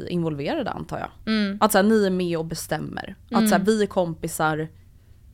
[0.10, 1.34] involverade antar jag.
[1.34, 1.58] Mm.
[1.62, 3.16] Att så här, ni är med och bestämmer.
[3.32, 3.66] Att så här, Mm.
[3.66, 4.68] vi är kompisar,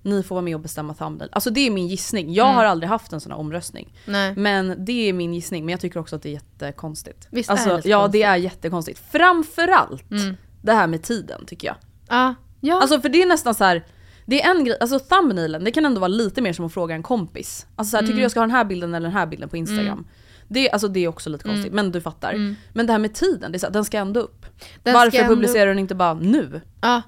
[0.04, 1.30] ni får vara med och bestämma thumbnail.
[1.34, 2.34] Alltså det är min gissning.
[2.34, 2.56] Jag Mm.
[2.58, 3.94] har aldrig haft en sån här omröstning.
[4.06, 4.34] Nej.
[4.36, 7.28] Men det är min gissning, men jag tycker också att det är jättekonstigt.
[7.32, 8.12] Visst är alltså, det lite ja konstigt?
[8.22, 9.00] det är jättekonstigt.
[9.12, 10.36] Framförallt Mm.
[10.68, 11.76] Det här med tiden tycker jag.
[12.10, 12.36] Ja.
[12.62, 12.82] ja.
[12.82, 13.86] Alltså för det är nästan så här.
[14.26, 16.96] Det är en grej, alltså thumbnailen, det kan ändå vara lite mer som att fråga
[16.96, 17.66] en kompis.
[17.76, 19.58] Alltså såhär, tycker du jag ska ha den här bilden eller den här bilden på
[19.58, 20.08] Instagram?
[20.48, 22.56] Det, alltså det är också lite konstigt, men du fattar.
[22.74, 24.46] Men det här med tiden, det är så, här, den ska ändå upp.
[24.84, 26.62] Den Varför publicerar du den inte bara nu?
[26.82, 27.02] Ja.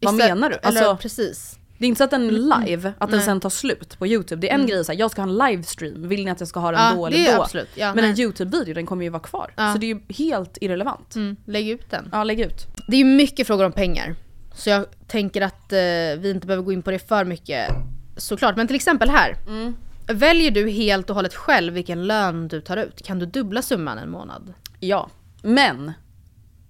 [0.00, 0.56] Vad Istället- menar du?
[0.56, 1.57] Eller Alltså- precis.
[1.78, 3.26] Det är inte så att den är live, att den Nej.
[3.26, 4.40] sen tar slut på YouTube.
[4.40, 6.60] Det är en grej såhär, jag ska ha en livestream, vill ni att jag ska
[6.60, 7.42] ha den Ja, då eller då?
[7.42, 7.68] absolut.
[7.74, 8.20] Ja, men en nej.
[8.20, 9.52] YouTube-video den kommer ju vara kvar.
[9.56, 9.72] Ja.
[9.72, 11.14] Så det är ju helt irrelevant.
[11.16, 12.08] Mm, lägg ut den.
[12.12, 12.66] Ja, lägg ut.
[12.86, 14.14] Det är ju mycket frågor om pengar.
[14.54, 15.78] Så jag tänker att eh,
[16.18, 17.70] vi inte behöver gå in på det för mycket
[18.16, 18.56] såklart.
[18.56, 19.36] Men till exempel här.
[19.48, 19.76] Mm.
[20.06, 23.02] Väljer du helt och hållet själv vilken lön du tar ut?
[23.02, 24.54] Kan du dubbla summan en månad?
[24.80, 25.08] Ja,
[25.42, 25.92] men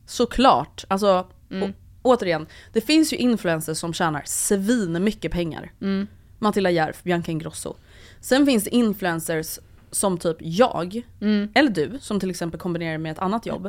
[0.07, 1.73] såklart, alltså Mm.
[2.03, 5.73] Återigen, det finns ju influencers som tjänar svin mycket pengar.
[5.81, 6.07] Mm.
[6.39, 7.75] Matilda Järf, Bianca Ingrosso.
[8.21, 9.59] Sen finns det influencers
[9.91, 11.49] som typ jag, Mm.
[11.55, 13.69] eller du som till exempel kombinerar med ett annat jobb.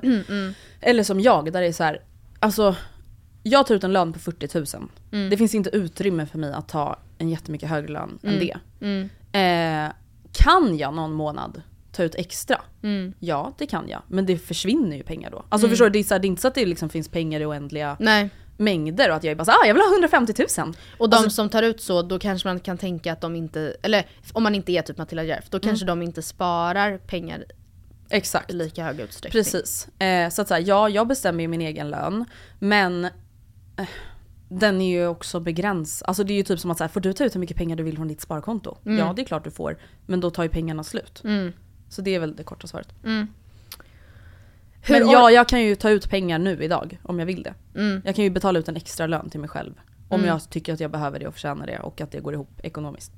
[0.82, 2.02] Eller som jag där det är så här,
[2.40, 2.76] alltså
[3.44, 4.90] jag tar ut en lön på 40 000.
[5.12, 5.30] Mm.
[5.30, 8.58] Det finns inte utrymme för mig att ta en jättemycket högre lön än det.
[8.82, 9.10] Mm.
[9.32, 9.92] Eh,
[10.32, 11.62] kan jag någon månad
[12.00, 12.62] ta ut extra?
[12.84, 13.14] Mm.
[13.20, 14.02] Ja, det kan jag.
[14.08, 15.46] Men det försvinner ju pengar då.
[15.50, 17.08] Alltså förstår du, det är, så här, det är inte så att det liksom finns
[17.10, 18.30] pengar i oändliga Nej.
[18.58, 20.74] mängder och att jag är bara så, ah, jag vill ha 150 000.
[20.98, 23.76] Och de Alltså- som tar ut så, då kanske man kan tänka att de inte,
[23.84, 27.44] eller om man inte är typ Matilda Järf, då kanske de inte sparar pengar
[28.10, 28.52] Exakt.
[28.52, 29.44] i lika hög utsträckning.
[29.44, 29.88] Precis.
[30.02, 32.26] Eh, så att säga, ja, jag bestämmer ju min egen lön.
[32.60, 33.88] Men eh,
[34.50, 36.08] den är ju också begränsad.
[36.08, 37.58] Alltså det är ju typ som att så här, får du ta ut hur mycket
[37.58, 38.78] pengar du vill från ditt sparkonto?
[38.84, 39.78] Ja, det är klart du får.
[40.06, 41.22] Men då tar ju pengarna slut.
[41.24, 41.54] Mm.
[41.90, 42.94] Så det är väl det korta svaret.
[44.82, 47.54] Hur Men ja, jag kan ju ta ut pengar nu idag om jag vill det.
[47.76, 48.02] Mm.
[48.06, 49.74] Jag kan ju betala ut en extra lön till mig själv.
[50.10, 52.50] Om jag tycker att jag behöver det och förtjänar det och att det går ihop
[52.64, 53.12] ekonomiskt.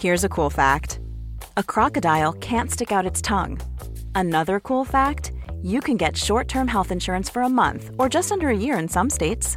[0.00, 0.98] Here's a cool fact
[1.56, 3.58] a crocodile can't stick out its tongue.
[4.14, 8.32] Another cool fact you can get short term health insurance for a month or just
[8.32, 9.56] under a year in some states.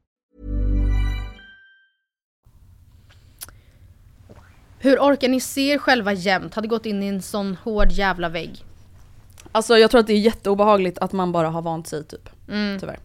[4.81, 6.53] Hur orkar ni se er själva jämt?
[6.53, 8.65] Hade gått in i en sån hård jävla vägg.
[9.51, 12.29] Alltså jag tror att det är jätteobehagligt att man bara har vant sig typ.
[12.79, 12.99] Tyvärr.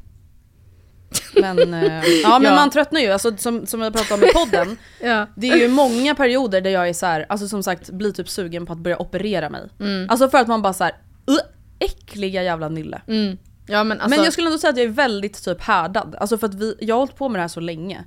[1.40, 2.54] Men, eh, ja, men Ja.
[2.54, 4.76] man tröttnar ju, alltså, som, som jag pratade om i podden.
[5.00, 5.26] Ja.
[5.36, 8.28] Det är ju många perioder där jag är så här, alltså som sagt blir typ
[8.28, 9.62] sugen på att börja operera mig.
[10.08, 10.92] Alltså för att man bara så här,
[11.26, 11.40] "Ugh,
[11.78, 13.00] äckliga jävla nille.
[13.08, 13.38] Mm.
[13.66, 14.16] Ja men alltså.
[14.16, 16.16] Men jag skulle ändå säga att jag är väldigt typ härdad.
[16.20, 18.04] Alltså för att vi, jag har hållit på med det här så länge.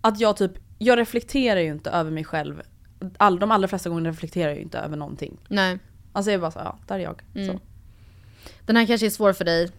[0.00, 2.62] Att jag typ, jag reflekterar ju inte över mig själv.
[3.16, 5.38] All, de allra flesta gånger reflekterar jag ju inte över någonting.
[5.48, 5.78] Nej.
[6.12, 7.22] Alltså jag är bara så, ja där är jag.
[7.46, 7.60] Så.
[8.66, 9.70] Den här kanske är svår för dig.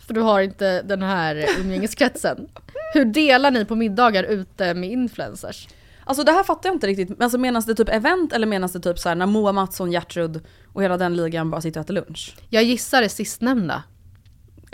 [0.00, 2.48] För du har inte den här umgängeskretsen.
[2.94, 5.68] Hur delar ni på middagar ute med influencers?
[6.04, 7.22] Alltså det här fattar jag inte riktigt.
[7.22, 10.40] Alltså menas det typ event eller menas det typ så här när Moa Mattsson, Gertrud
[10.72, 12.34] och hela den ligan bara sitter och äter lunch?
[12.48, 13.82] Jag gissar det sistnämnda.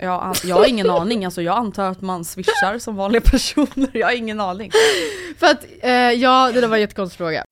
[0.01, 3.89] An- jag har ingen aning, alltså jag antar att man swishar som vanliga personer.
[3.93, 4.71] Jag har ingen aning.
[5.37, 7.43] För att, eh, ja det där var en jättekonstig fråga.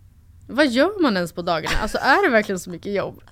[0.47, 1.77] Vad gör man ens på dagarna?
[1.81, 3.23] Alltså är det verkligen så mycket jobb?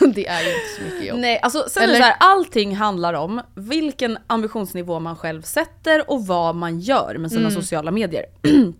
[0.14, 1.18] det är ju inte så mycket jobb.
[1.18, 5.42] Nej, alltså sen är Eller- det så här, allting handlar om vilken ambitionsnivå man själv
[5.42, 8.24] sätter och vad man gör med sina sociala medier.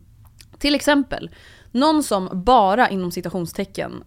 [0.58, 1.30] Till exempel,
[1.70, 4.04] någon som bara inom citationstecken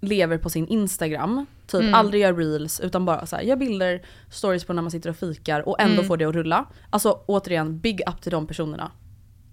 [0.00, 4.64] lever på sin Instagram, typ aldrig gör reels utan bara så här, gör bilder, stories
[4.64, 6.66] på när man sitter och fikar och ändå får det att rulla.
[6.90, 8.90] Alltså återigen, big up till de personerna.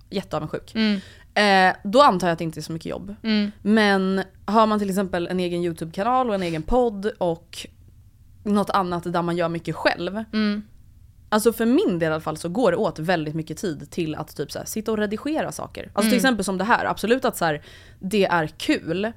[0.10, 0.76] jätteavundsjuk.
[0.76, 1.00] Mm.
[1.36, 3.16] Eh, då antar jag att det inte är så mycket jobb.
[3.24, 3.52] Mm.
[3.62, 7.68] Men har man till exempel en egen YouTube-kanal och en egen podd och
[8.44, 10.24] något annat där man gör mycket själv.
[10.34, 10.62] Mm.
[11.30, 14.16] Alltså för min del i alla fall så går det åt väldigt mycket tid till
[14.16, 15.84] att typ så här, sitta och redigera saker.
[15.84, 16.16] Alltså till Mm.
[16.18, 17.62] exempel som det här, absolut att så här,
[18.00, 19.12] det är kul.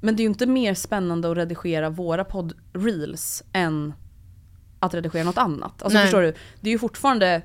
[0.00, 3.92] Men det är ju inte mer spännande att redigera våra podd-reels än
[4.80, 5.82] att redigera något annat.
[5.82, 6.02] Alltså Nej.
[6.06, 6.34] förstår du?
[6.60, 7.42] Det är ju fortfarande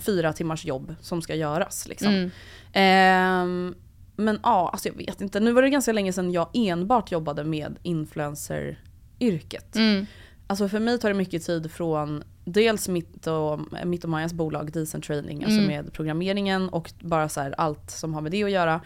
[0.00, 2.08] fyra timmars jobb som ska göras liksom.
[2.08, 2.30] Mm.
[2.72, 3.74] Ehm,
[4.16, 5.40] men ja, alltså jag vet inte.
[5.40, 9.76] Nu var det ganska länge sedan jag enbart jobbade med influencer-yrket.
[9.76, 10.06] Mm.
[10.46, 14.72] Alltså för mig tar det mycket tid från dels mitt och, mitt och Majas bolag
[14.72, 15.66] Decent Training, alltså Mm.
[15.66, 18.80] med programmeringen och bara så här allt som har med det att göra.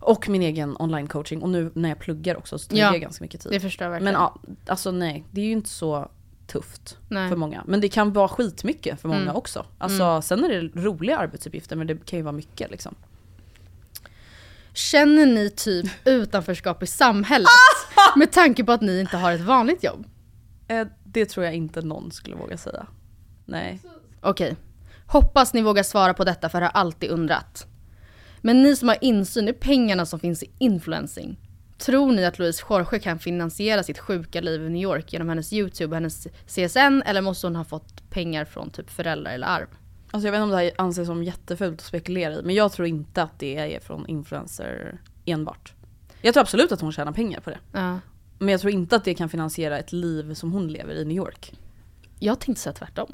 [0.00, 2.98] Och min egen online coaching och nu när jag pluggar också så tar Ja, det
[2.98, 3.52] ganska mycket tid.
[3.52, 4.14] Det förstår jag verkligen.
[4.14, 6.08] Men ja, alltså nej, det är ju inte så
[6.48, 7.28] tufft Nej.
[7.28, 7.62] för många.
[7.66, 9.36] Men det kan vara skitmycket för många Mm.
[9.36, 9.66] också.
[9.78, 10.22] Alltså Mm.
[10.22, 12.94] sen är det roliga arbetsuppgifter men det kan ju vara mycket liksom.
[14.72, 17.48] Känner ni typ utanförskap i samhället?
[18.16, 20.06] med tanke på att ni inte har ett vanligt jobb?
[20.68, 22.86] Eh, det tror jag inte någon skulle våga säga.
[23.44, 23.80] Nej.
[24.20, 24.56] Okej.
[25.06, 27.66] Hoppas ni vågar svara på detta för jag har alltid undrat.
[28.40, 31.36] Men ni som har insyn i pengarna som finns i influencing.
[31.78, 35.52] Tror ni att Louise Jorge kan finansiera sitt sjuka liv i New York genom hennes
[35.52, 39.66] YouTube och hennes CSN eller måste hon ha fått pengar från typ föräldrar eller arv?
[40.10, 42.72] Alltså jag vet inte om det här anses som jättefult att spekulera i, men jag
[42.72, 45.72] tror inte att det är från influencer enbart.
[46.22, 47.58] Jag tror absolut att hon tjänar pengar på det.
[47.72, 47.98] Ja.
[48.38, 51.16] Men jag tror inte att det kan finansiera ett liv som hon lever i New
[51.16, 51.52] York.
[52.18, 53.12] Jag tänkte säga tvärtom.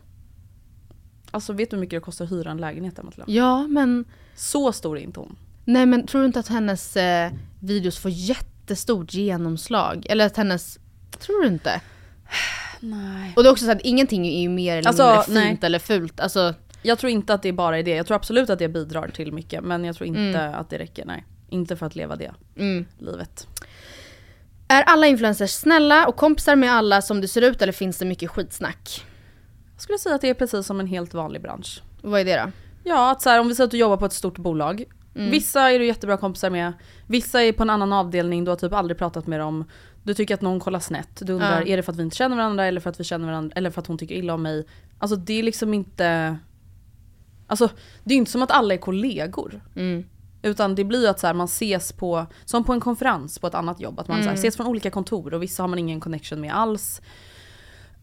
[1.31, 3.25] Alltså vet du hur mycket det kostar att hyra en lägenhet där Matilda?
[3.29, 5.37] Ja men, Så stor är inte hon.
[5.65, 8.11] nej men tror du inte att hennes eh, videos får
[8.65, 10.07] jättestort genomslag?
[10.09, 10.79] Eller att hennes,
[11.19, 11.81] tror du inte?
[12.81, 13.33] Nej.
[13.37, 15.67] Och det är också så att ingenting är ju mer eller Alltså, mindre fint nej.
[15.67, 16.21] eller fult.
[16.21, 17.91] Alltså, Jag tror inte att det bara är det.
[17.97, 20.55] Jag tror absolut att det bidrar till mycket men jag tror inte Mm.
[20.55, 21.05] att det räcker.
[21.05, 21.25] Nej.
[21.49, 22.87] Inte för att leva det mm.
[22.99, 23.49] livet.
[24.69, 28.05] Är alla influencers snälla och kompisar med alla som det ser ut eller finns det
[28.05, 29.05] mycket skitsnack?
[29.75, 31.83] Jag skulle säga att det är precis som en helt vanlig bransch.
[32.03, 32.51] Vad är det då?
[32.85, 34.85] Ja, att så här, om vi säger att du jobbar på ett stort bolag.
[35.15, 35.31] Mm.
[35.31, 36.73] Vissa är du jättebra kompisar med,
[37.07, 39.65] vissa är på en annan avdelning, du har typ aldrig pratat med dem.
[40.03, 41.67] Du tycker att någon kollar snett, du undrar Ja.
[41.67, 43.71] är det för att vi inte känner varandra eller för att vi känner varandra eller
[43.71, 44.67] för att hon tycker illa om mig.
[44.99, 46.37] Alltså det är liksom inte...
[47.47, 47.69] Alltså
[48.05, 49.61] det är inte som att alla är kollegor.
[49.77, 50.05] Mm.
[50.43, 53.47] Utan det blir ju att så här, man ses på, som på en konferens på
[53.47, 54.39] ett annat jobb, att man så här, Mm.
[54.39, 57.01] ses från olika kontor och vissa har man ingen connection med alls.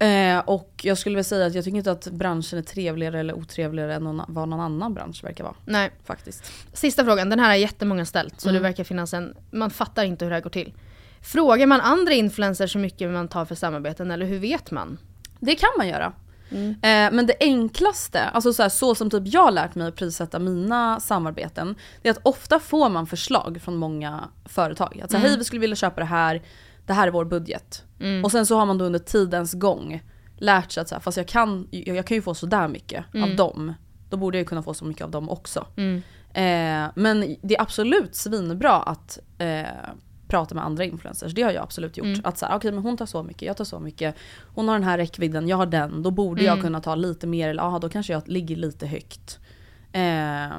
[0.01, 3.33] Eh, och jag skulle väl säga att jag tycker inte att branschen är trevligare eller
[3.33, 5.55] otrevligare än någon, vad någon annan bransch verkar vara.
[5.65, 5.91] Nej.
[6.05, 6.51] Faktiskt.
[6.73, 8.61] Sista frågan, den här har jättemånga ställt så Mm.
[8.61, 10.73] det verkar finnas en, man fattar inte hur det här går till.
[11.21, 14.97] Frågar man andra influencers hur mycket man tar för samarbeten eller hur vet man?
[15.39, 16.13] Det kan man göra.
[16.51, 16.69] Mm.
[16.71, 19.95] Eh, men det enklaste, alltså så, här, så som typ jag har lärt mig att
[19.95, 25.01] prissätta mina samarbeten, det är att ofta får man förslag från många företag.
[25.03, 25.29] Att säga, Mm.
[25.29, 26.41] hej vi skulle vilja köpa det här,
[26.85, 27.83] det här är vår budget.
[28.01, 28.23] Mm.
[28.25, 30.01] Och sen så har man då under tidens gång
[30.37, 33.05] lärt sig att så här, fast jag kan, jag, jag kan ju få sådär mycket
[33.13, 33.35] av Mm.
[33.35, 33.73] dem.
[34.09, 35.67] Då borde jag kunna få så mycket av dem också.
[35.77, 35.95] Mm.
[36.33, 39.65] Eh, men det är absolut svinbra att eh,
[40.27, 41.33] prata med andra influencers.
[41.33, 42.05] Det har jag absolut gjort.
[42.05, 42.21] Mm.
[42.23, 44.15] Att så här, okej men hon tar så mycket, jag tar så mycket.
[44.55, 46.03] Hon har den här räckvidden, jag har den.
[46.03, 46.63] Då borde jag Mm.
[46.63, 49.39] kunna ta lite mer, eller aha, då kanske jag ligger lite högt.
[49.93, 50.01] Eh,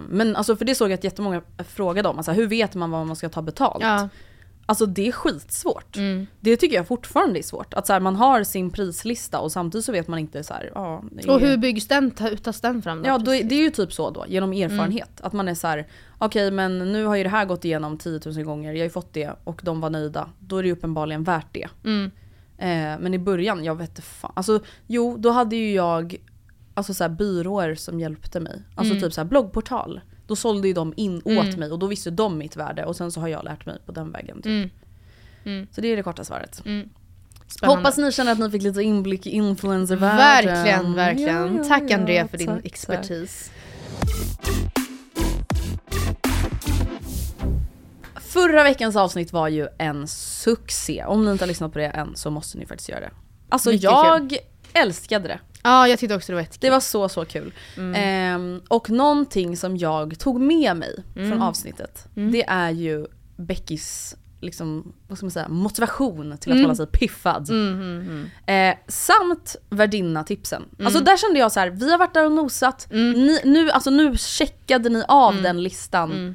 [0.08, 2.16] men alltså för det såg jag att jättemånga frågade om.
[2.16, 3.82] Alltså, hur vet man vad man ska ta betalt?
[3.82, 4.08] Ja.
[4.66, 5.96] Alltså det är skitsvårt.
[5.96, 6.26] Mm.
[6.40, 7.74] Det tycker jag fortfarande är svårt.
[7.74, 10.70] Att så här, man har sin prislista och samtidigt så vet man inte så här,
[10.74, 13.08] ja, det Och är- hur byggs den, ta- tas den fram då?
[13.08, 15.20] Ja, då, är- det är ju typ så då, genom erfarenhet.
[15.20, 15.86] Att man är så här:
[16.18, 18.90] okej men nu har ju det här gått igenom 10 000 gånger, jag har ju
[18.90, 20.28] fått det och de var nöjda.
[20.38, 21.68] Då är det ju uppenbarligen värt det.
[21.84, 22.10] Mm.
[22.58, 24.32] Eh, men i början, jag vet inte fan.
[24.36, 26.16] Alltså jo, då hade ju jag
[26.74, 28.62] alltså, så här, byråer som hjälpte mig.
[28.74, 29.02] Alltså Mm.
[29.02, 30.00] typ så här, bloggportal.
[30.26, 31.60] Då sålde ju de in åt Mm.
[31.60, 33.92] mig och då visste de mitt värde och sen så har jag lärt mig på
[33.92, 34.36] den vägen.
[34.36, 34.46] Typ.
[34.46, 34.70] Mm.
[35.44, 35.66] Mm.
[35.72, 36.62] Så det är det korta svaret.
[36.66, 36.88] Mm.
[37.46, 37.76] Spännande.
[37.80, 40.54] Hoppas ni känner att ni fick lite inblick i influencervärlden.
[40.54, 41.54] Verkligen, verkligen.
[41.56, 42.66] Ja, ja, tack Andrea för din tack, tack.
[42.66, 43.50] expertis.
[48.20, 51.04] Förra veckans avsnitt var ju en succé.
[51.06, 53.10] Om ni inte har lyssnat på det än så måste ni faktiskt göra det.
[53.48, 54.36] Alltså Mycket jag
[54.72, 55.40] älskade det.
[55.62, 56.60] Ja, jag tyckte också det var jättekul.
[56.60, 57.52] Det var så så kul.
[57.76, 57.94] Mm.
[57.96, 61.30] Ehm, och någonting som jag tog med mig Mm.
[61.30, 62.32] från avsnittet, Mm.
[62.32, 66.62] det är ju Beckys liksom, vad ska man säga, motivation till att Mm.
[66.64, 67.50] hålla sig piffad.
[68.46, 70.62] Eh, samt värdinna-tipsen.
[70.84, 73.90] Alltså där kände jag så här: vi har varit där och nosat, ni, nu, alltså,
[73.90, 76.34] nu checkade ni av den listan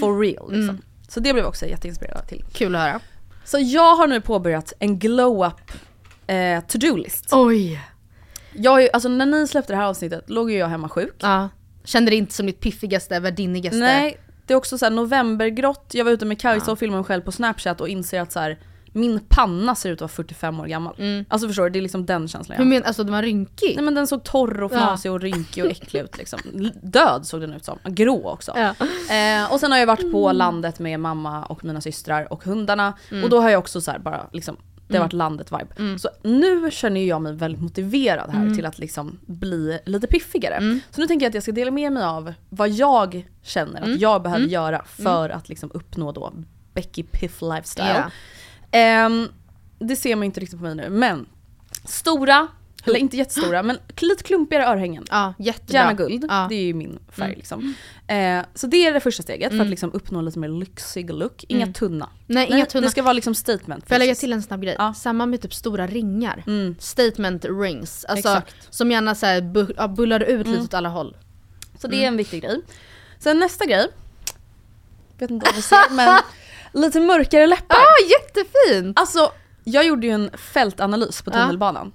[0.00, 0.52] for real.
[0.52, 0.78] Liksom.
[1.08, 2.44] Så det blev jag också jätteinspirerad till.
[2.52, 3.00] Kul att höra.
[3.44, 5.72] Så jag har nu påbörjat en glow-up
[6.26, 7.28] eh, to-do-list.
[7.32, 7.80] Oj!
[8.54, 11.14] Jag alltså när ni släppte det här avsnittet låg ju jag hemma sjuk.
[11.18, 11.48] Ja.
[11.84, 13.78] Kände det inte som ditt piffigaste, värdinnigaste?
[13.78, 15.90] Nej, det är också så här novembergrått.
[15.92, 18.40] Jag var ute med Kajsa och filmade mig själv på snapchat och inser att så
[18.40, 18.58] här,
[18.92, 21.24] min panna ser ut att vara 45 år gammal.
[21.28, 22.70] Alltså förstår du, det är liksom den känslan jag har.
[22.70, 23.72] men, alltså den var rynkig?
[23.76, 24.76] Nej men den såg torr och Ja.
[24.76, 26.40] fnasig och rynkig och äcklig ut liksom.
[26.82, 27.78] Död såg den ut som.
[27.84, 28.52] Grå också.
[28.56, 28.74] Ja.
[29.14, 32.92] Eh, och sen har jag varit på landet med mamma och mina systrar och hundarna.
[33.10, 33.24] Mm.
[33.24, 34.56] Och då har jag också så här bara liksom,
[34.92, 35.66] det har varit landet-vibe.
[35.78, 35.98] Mm.
[35.98, 40.54] Så nu känner jag mig väldigt motiverad här till att liksom bli lite piffigare.
[40.54, 40.80] Mm.
[40.90, 43.92] Så nu tänker jag att jag ska dela med mig av vad jag känner Mm.
[43.94, 46.32] att jag behöver göra för att liksom uppnå då
[46.74, 47.94] Becky Piff lifestyle.
[47.94, 48.10] Ja.
[48.70, 49.28] Ehm,
[49.78, 51.26] det ser man inte riktigt på mig nu, men
[51.84, 52.48] stora,
[52.84, 55.04] eller inte jättestora, men lite klumpigare örhängen.
[55.10, 55.74] Ja, jättebra.
[55.78, 56.46] Gärna guld, Ja.
[56.48, 57.74] det är ju min färg liksom.
[58.06, 61.44] Eh, så det är det första steget för att liksom uppnå lite mer lyxig look.
[61.48, 62.08] Inga tunna.
[62.26, 62.86] Nej, inga tunna.
[62.86, 63.88] Det ska vara liksom statement.
[63.88, 64.76] Får jag lägga till en snabb grej?
[64.78, 64.94] Ja.
[64.94, 66.42] Samma med typ stora ringar.
[66.46, 66.76] Mm.
[66.78, 68.04] Statement rings.
[68.04, 68.74] Alltså, Exakt.
[68.74, 70.52] som gärna så här bu- ja, bullar ut Mm.
[70.52, 71.16] lite åt alla håll.
[71.78, 72.60] Så det är en viktig grej.
[73.18, 73.86] Sen nästa grej,
[75.18, 76.20] vet inte om du ser men
[76.82, 77.76] lite mörkare läppar.
[77.76, 78.98] Ah, jättefint!
[79.00, 79.32] Alltså,
[79.64, 81.34] jag gjorde ju en fältanalys på Ja.
[81.34, 81.92] tunnelbanan.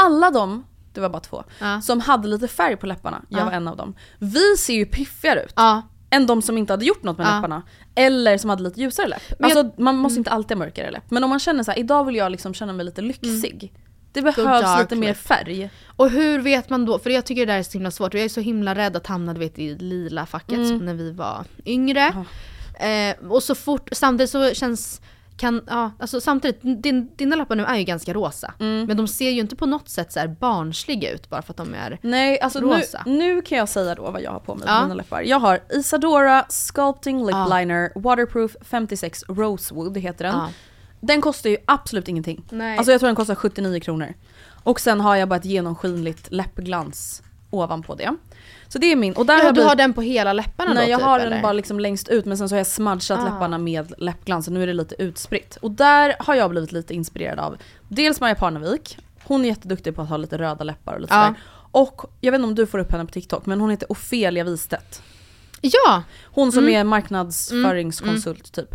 [0.00, 1.80] Alla de, det var bara två, Ja.
[1.80, 3.44] som hade lite färg på läpparna, jag Ja.
[3.44, 3.94] var en av dem.
[4.18, 5.52] Vi ser ju piffigare ut.
[5.56, 5.82] Ja.
[6.10, 7.62] än de som inte hade gjort något med läpparna.
[7.94, 9.22] Eller som hade lite ljusare läpp.
[9.38, 11.10] Men jag- alltså, man måste inte alltid ha mörkare läpp.
[11.10, 13.72] Men om man känner så här, idag vill jag liksom känna mig lite lyxig.
[14.12, 15.70] Det behövs lite mer färg.
[15.96, 16.98] Och hur vet man då?
[16.98, 18.14] För jag tycker det där är så himla svårt.
[18.14, 20.68] Jag är så himla rädd att hamna du vet, i lila facket Mm.
[20.68, 22.24] som när vi var yngre.
[22.80, 25.00] Eh, och så fort, samtidigt så känns
[25.36, 28.54] kan, ja, alltså samtidigt, din, dina lappar nu är ju ganska rosa.
[28.60, 28.86] Mm.
[28.86, 31.74] Men de ser ju inte på något sätt så barnsliga ut bara för att de
[31.74, 33.02] är Nej, alltså nu, rosa.
[33.06, 34.82] nu kan jag säga då vad jag har på mig Ja.
[34.82, 35.22] mina läppar.
[35.22, 37.58] Jag har Isadora Sculpting Lip Ja.
[37.58, 40.34] Liner Waterproof 56 Rosewood heter den.
[40.34, 40.48] Ja.
[41.00, 42.44] Den kostar ju absolut ingenting.
[42.50, 42.78] Nej.
[42.78, 44.14] Alltså jag tror den kostar 79 kronor.
[44.62, 48.16] Och sen har jag bara ett genomskinligt läppglans ovanpå det.
[48.68, 49.12] Så det är min.
[49.12, 51.20] Och där Ja, har du har den på hela läpparna Nej då jag typ, har
[51.20, 51.30] eller?
[51.30, 53.24] den bara liksom längst ut men sen så har jag smudgat Ah.
[53.24, 55.56] läpparna med läppglans och nu är det lite utspritt.
[55.62, 57.56] Och där har jag blivit lite inspirerad av
[57.88, 61.22] dels Maja Parnevik, hon är jätteduktig på att ha lite röda läppar och lite Ja.
[61.26, 61.40] sådär.
[61.70, 64.44] Och jag vet inte om du får upp henne på TikTok men hon heter Ofelia
[64.44, 65.02] Wistedt.
[65.60, 66.02] Ja!
[66.24, 66.74] Hon som Mm.
[66.80, 68.74] är marknadsföringskonsult typ.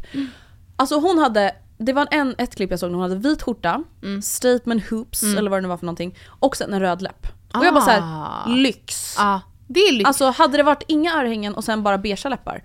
[0.75, 3.83] Alltså hon hade, det var en, ett klipp jag såg när hon hade vit skjorta,
[4.03, 4.21] Mm.
[4.21, 7.27] statement hoops eller vad det nu var för någonting och sen en röd läpp.
[7.53, 8.45] Och jag bara såhär, Ah.
[8.47, 9.15] lyx.
[9.17, 9.41] Ja,
[9.73, 10.07] det är lyx.
[10.07, 12.63] Alltså hade det varit inga örhängen och sen bara beigea läppar,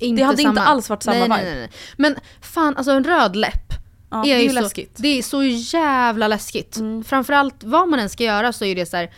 [0.00, 0.60] Inte det hade inte samma.
[0.60, 1.36] alls varit samma nej, vibe.
[1.36, 1.70] nej, nej, nej.
[1.96, 3.72] Men fan, alltså en röd läpp.
[4.10, 4.96] Ja, det är ju ju så, läskigt.
[4.96, 6.78] Det är så jävla läskigt.
[7.06, 9.10] Framförallt vad man än ska göra så är det så här.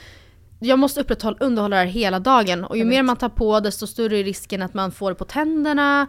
[0.64, 3.86] Jag måste upprätthålla, underhålla det här hela dagen och ju mer man tar på desto
[3.86, 6.06] större är risken att man får det på tänderna.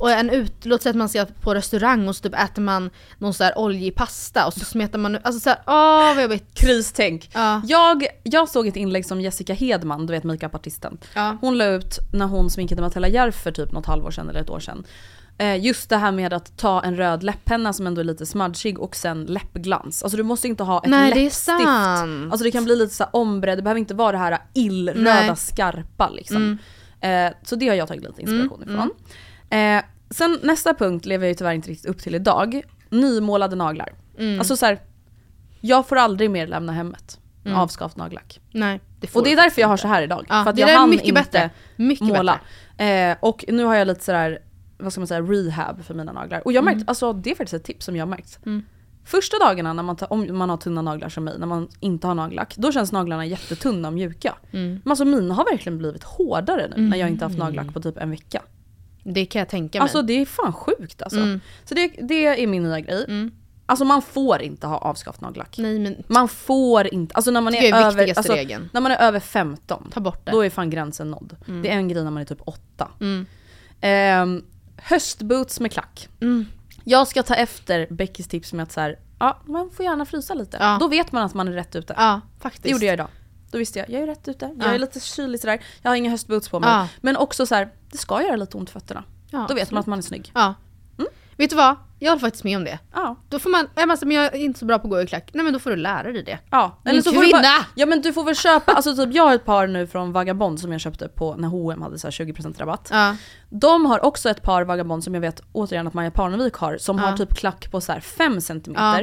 [0.00, 2.90] och en ut, låt säga att man ska på restaurang och så typ äter man
[3.18, 6.54] någon så här oljig pasta och så smetar man alltså så här, åh vad jobbigt.
[6.54, 7.30] Kristänk.
[7.34, 7.62] Ja.
[7.64, 10.98] Jag, jag såg ett inlägg som Jessica Hedman, du vet makeupartisten.
[11.14, 11.36] Ja.
[11.40, 14.50] Hon la ut när hon sminkade Matilda Järf för typ något halvår sedan eller ett
[14.50, 14.84] år sedan.
[15.38, 18.78] Eh, just det här med att ta en röd läpppenna som ändå är lite smudgig
[18.78, 20.02] och sen läppglans.
[20.02, 21.44] Alltså du måste inte ha ett Nej, det är läppstift.
[21.44, 22.32] sant.
[22.32, 25.24] Alltså det kan bli lite så ombre, det behöver inte vara det här illröda Nej.
[25.24, 25.36] Mm.
[25.36, 26.58] skarpa liksom.
[27.00, 28.90] Eh, så det har jag tagit lite inspiration ifrån.
[29.50, 32.62] Eh, sen nästa punkt lever jag ju tyvärr inte riktigt upp till idag.
[32.90, 33.92] Nymålade naglar.
[34.18, 34.38] Mm.
[34.38, 34.80] Alltså så här,
[35.60, 38.40] jag får aldrig mer lämna hemmet med avskavt nagellack.
[38.50, 40.26] Nej, det Och det är därför jag har så här idag.
[40.28, 41.50] Ja, för att jag hann mycket inte bättre.
[41.76, 42.40] Mycket måla.
[42.78, 44.38] Eh, och nu har jag lite sådär,
[44.78, 46.42] vad ska man säga, rehab för mina naglar.
[46.44, 46.84] Och jag märkt, Mm.
[46.88, 48.38] alltså det är faktiskt ett tips som jag har märkt.
[49.06, 52.06] Första dagarna när man tar, om man har tunna naglar som mig, när man inte
[52.06, 54.34] har nagellack, då känns naglarna jättetunna och mjuka.
[54.52, 54.80] Mm.
[54.84, 57.96] Men alltså mina har verkligen blivit hårdare nu när jag inte haft nagellack på typ
[57.98, 58.42] en vecka.
[59.02, 59.82] Det kan jag tänka mig.
[59.82, 61.18] Alltså det är fan sjukt alltså.
[61.20, 61.40] Mm.
[61.64, 63.30] Så det, det är min nya grej.
[63.66, 65.58] Alltså man får inte ha avskavt nagellack.
[65.58, 68.70] Nej men Man får inte, alltså när man är, är över, alltså, regeln.
[68.72, 70.32] när man är över 15, ta bort det.
[70.32, 71.36] då är fan gränsen nådd.
[71.62, 72.88] Det är en grej när man är typ 8.
[73.00, 73.26] Mm.
[74.76, 76.08] Höstboots med klack.
[76.20, 76.46] Mm.
[76.84, 80.34] Jag ska ta efter Beckys tips med att så här, ja, man får gärna frysa
[80.34, 80.56] lite.
[80.60, 80.76] Ja.
[80.80, 81.94] Då vet man att man är rätt ute.
[81.96, 82.62] Ja, faktiskt.
[82.64, 83.08] Det gjorde jag idag.
[83.50, 84.44] Då visste jag, jag är rätt ute.
[84.58, 84.74] Jag Ja.
[84.74, 85.60] är lite kylig sådär.
[85.82, 86.88] Jag har inga höstboots på mig.
[87.00, 89.04] Men också så här, det ska göra lite ont i fötterna.
[89.30, 89.78] Då vet man absolut.
[89.78, 90.30] att man är snygg.
[90.34, 90.54] Ja.
[91.36, 91.76] Vet du vad?
[92.04, 92.78] Jag håller faktiskt med om det.
[92.94, 93.16] Ja.
[93.28, 95.06] Då får man, jag, måste, men jag är inte så bra på att gå i
[95.06, 95.30] klack.
[95.34, 96.38] Nej men då får du lära dig det.
[96.50, 97.38] Ja, Min får du kvinna!
[97.42, 100.12] bara, Ja men du får väl köpa, alltså typ jag har ett par nu från
[100.12, 102.88] Vagabond som jag köpte på när H&M hade så här 20% rabatt.
[102.92, 103.16] Ja.
[103.50, 106.98] De har också ett par Vagabond som jag vet återigen att Maja Parnevik har som
[106.98, 107.04] Ja.
[107.04, 108.60] har typ klack på så här 5 cm.
[108.74, 109.00] Ja.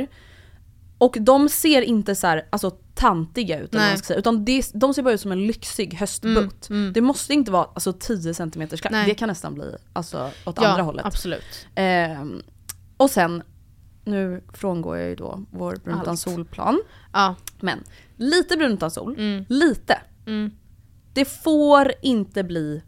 [0.97, 4.45] Och de ser inte så här, alltså tantiga ut eller vad man ska säga, utan
[4.45, 6.67] det, de ser bara ut som en lyxig höstboot.
[6.93, 9.05] Det måste inte vara alltså, 10 cm klack, Nej.
[9.05, 11.05] det kan nästan bli alltså, åt ja, andra hållet.
[11.05, 11.67] absolut.
[11.75, 12.41] Ehm,
[13.01, 13.43] och sen,
[14.05, 16.81] nu frångår jag ju då vår brun utan solplan.
[17.13, 17.35] Ja.
[17.59, 17.83] Men
[18.15, 19.45] lite brun utan sol, Mm.
[19.49, 19.97] lite.
[20.27, 20.51] Mm.
[21.13, 22.83] det får inte bli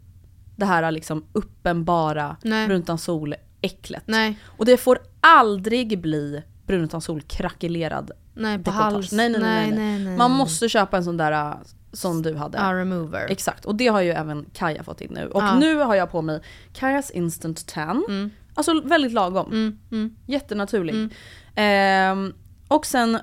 [0.56, 2.72] det här liksom uppenbara Nej.
[2.72, 4.02] utan sol äcklet.
[4.06, 9.12] Nej, Och det får aldrig bli brun utan sol krackelerad nej på hals.
[9.12, 9.78] Nej, nej, nej, nej.
[9.78, 10.16] nej, nej.
[10.18, 11.54] Man måste köpa en sån där äh,
[11.92, 12.58] som du hade.
[12.58, 13.26] Ja, remover.
[13.30, 15.26] Exakt, och det har ju även Kaja fått in nu.
[15.28, 15.58] Och Ja.
[15.58, 16.40] nu har jag på mig
[16.72, 18.30] Kajas Instant Tan.
[18.54, 19.46] Alltså väldigt lagom.
[19.52, 20.16] Mm, mm.
[20.26, 21.08] Jättenaturlig.
[21.54, 22.32] Ehm,
[22.68, 23.18] och sen,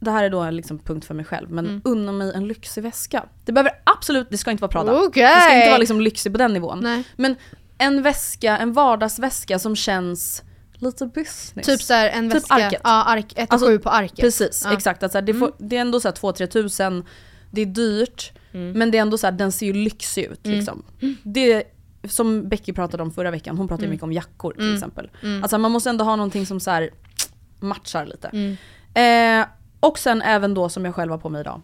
[0.00, 1.80] det här är då en liksom punkt för mig själv, men Mm.
[1.84, 3.24] unna mig en lyxig väska.
[3.44, 4.92] Det behöver absolut, det ska inte vara Prada.
[4.92, 5.22] Okej.
[5.34, 6.80] Det ska inte vara liksom lyxig på den nivån.
[6.82, 7.04] Nej.
[7.16, 7.36] Men
[7.78, 10.42] en väska, en vardagsväska som känns
[10.74, 11.66] lite business.
[11.66, 12.80] Typ såhär en Typ väska, arket.
[12.84, 14.20] ja ark, 1 Alltså, 7 på arket.
[14.20, 14.68] Precis, Ja.
[14.68, 14.76] Mm.
[14.76, 15.02] exakt.
[15.02, 17.04] Att så här, det, får, det är ändå 2-3 tusen,
[17.50, 18.72] det är dyrt, Mm.
[18.78, 20.46] men det är ändå så här, den ser ju lyxig ut.
[20.46, 20.82] Liksom.
[21.22, 21.64] Det,
[22.04, 23.68] som Becky pratade om förra veckan, hon Mm.
[23.68, 25.10] pratade ju mycket om jackor till exempel.
[25.42, 26.90] Alltså man måste ändå ha någonting som så här,
[27.60, 28.28] matchar lite.
[28.32, 28.56] Mm.
[29.42, 29.46] Eh,
[29.80, 31.60] och sen även då som jag själv har på mig idag.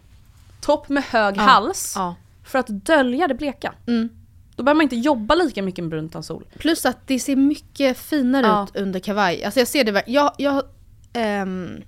[0.61, 2.14] Topp med hög hals Ja.
[2.45, 3.74] för att dölja det bleka.
[3.86, 4.09] Mm.
[4.57, 6.45] Då behöver man inte jobba lika mycket med brunt sol.
[6.59, 8.64] Plus att det ser mycket finare Ja.
[8.64, 9.45] ut under kavaj.
[9.45, 10.62] Alltså jag ser det jag, jag
[11.12, 11.82] ehm,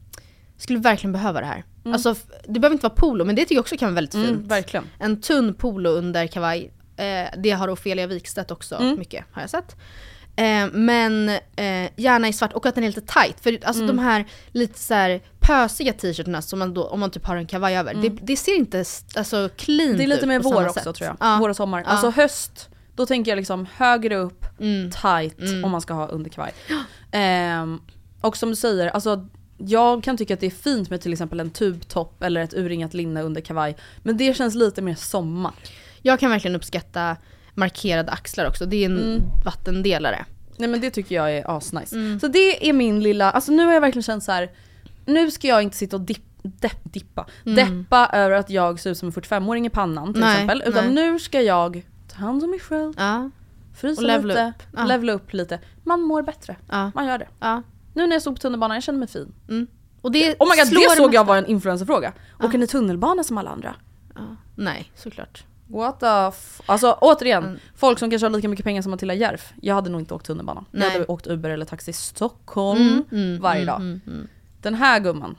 [0.57, 1.65] skulle verkligen behöva det här.
[1.85, 4.15] Alltså f- det behöver inte vara polo men det tycker jag också kan vara väldigt
[4.15, 4.29] fint.
[4.29, 4.85] Mm, verkligen.
[4.99, 6.71] En tunn polo under kavaj.
[7.01, 8.99] Eh, det har Ofelia Wikstedt också Mm.
[8.99, 9.77] mycket har jag sett.
[10.37, 13.41] Eh, men eh, gärna i svart och att den är lite tight.
[13.41, 13.97] För alltså Mm.
[13.97, 17.47] de här lite så här pösiga t-shirtarna som man då, om man typ har en
[17.47, 17.95] kavaj över.
[17.95, 18.85] Det, det ser inte
[19.17, 19.99] alltså clean Mm.
[19.99, 20.95] Det är lite ut mer vår också sätt.
[20.97, 21.17] tror jag.
[21.21, 21.37] Ja.
[21.41, 21.79] Vår och sommar.
[21.81, 21.87] Ja.
[21.87, 24.91] Alltså höst, då tänker jag liksom högre upp, Mm.
[24.91, 26.53] tight om man ska ha underkavaj.
[27.13, 27.81] Ehm,
[28.21, 29.27] och som du säger, alltså
[29.59, 32.95] jag kan tycka att det är fint med till exempel en tubtopp eller ett urringat
[32.95, 33.77] linne under kavaj.
[34.03, 35.53] Men det känns lite mer sommar.
[36.03, 37.17] Jag kan verkligen uppskatta
[37.55, 38.67] markerade axlar också.
[38.67, 39.23] Det är en Mm.
[39.45, 40.25] vattendelare.
[40.57, 41.97] Nej men det tycker jag är asnice.
[41.97, 42.21] Mm.
[42.21, 44.51] Så det är min lilla, alltså nu har jag verkligen känt så här.
[45.07, 48.99] nu ska jag inte sitta och dipp, depp, dippa, deppa över att jag ser ut
[48.99, 50.35] som en 45-åring i pannan till Mm.
[50.35, 50.63] Nej, exempel.
[50.67, 50.95] Utan nej.
[51.13, 53.31] nu ska jag ta hand om mig själv, Ja,
[53.75, 54.63] frysa lite, upp.
[54.77, 54.85] Ja.
[54.85, 55.59] levla upp lite.
[55.85, 56.57] Man mår bättre.
[56.71, 57.29] ja, Man gör det.
[57.41, 57.63] ja.
[57.95, 59.33] Nu när jag stod på tunnelbanan, jag kände mig fin.
[60.01, 62.13] Och det Oh my god, det såg jag var en influencerfråga.
[62.43, 63.75] Åker ni tunnelbana som alla andra?
[64.55, 65.45] Nej, såklart.
[65.71, 67.59] What the f- Alltså återigen, Mm.
[67.77, 69.53] folk som kanske har lika mycket pengar som Matilda Järf.
[69.63, 70.65] Jag hade nog inte åkt tunnelbana.
[70.71, 70.91] Jag Nej.
[70.91, 74.01] hade åkt Uber eller taxi Stockholm Mm, varje dag.
[74.63, 75.37] Den här gumman,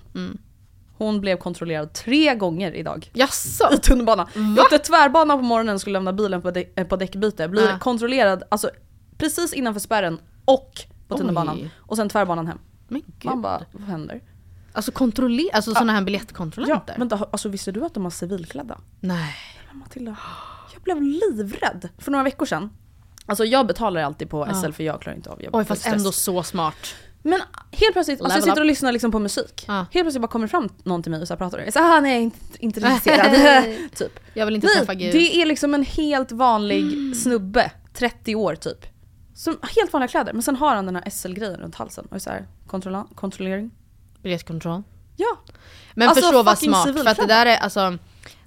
[0.98, 3.10] hon blev kontrollerad tre gånger idag.
[3.14, 3.74] Jaså?
[3.74, 4.28] I tunnelbanan.
[4.36, 7.48] Jag åkte tvärbana på morgonen och skulle lämna bilen på, eh, på däckbyte.
[7.48, 7.80] Blir Ja.
[7.80, 8.70] kontrollerad alltså,
[9.18, 11.70] precis innanför spärren och på tunnelbanan.
[11.78, 12.58] Och sen tvärbanan hem.
[12.88, 13.26] Men gud.
[13.26, 14.22] Man bara, vad händer?
[14.74, 16.94] Alltså kontrollera, alltså sådana här biljettkontrollanter?
[16.94, 18.78] Ja, vänta, alltså visste du att de var civilklädda?
[19.00, 19.36] Nej.
[19.72, 20.18] Men Matilda,
[20.74, 22.70] jag blev livrädd för några veckor sedan.
[23.26, 25.94] Alltså jag betalar alltid på SL för jag klarar inte av jag Oj fast stress.
[25.94, 26.96] ändå så smart.
[27.24, 27.42] Men
[27.72, 29.66] helt plötsligt, alltså jag sitter och lyssnar liksom på musik.
[29.68, 29.74] Ja.
[29.74, 31.60] Helt plötsligt bara kommer fram någon till mig och så pratar.
[31.60, 33.72] Jag säger ah, nej, inte, inte intresserad.
[33.96, 34.20] typ.
[34.34, 35.14] Jag vill inte Nej, träffa Gud.
[35.14, 38.86] det är liksom en helt vanlig snubbe, 30 år typ.
[39.36, 42.06] Som helt vanliga kläder, men sen har han den här SL-grejen runt halsen.
[42.10, 43.72] Och är så här, kontrolla, kontrollering.
[44.22, 44.84] Biljettkontroll.
[45.18, 45.38] Ja.
[45.94, 47.98] Men Alltså, förstå vad smart, för att det där är alltså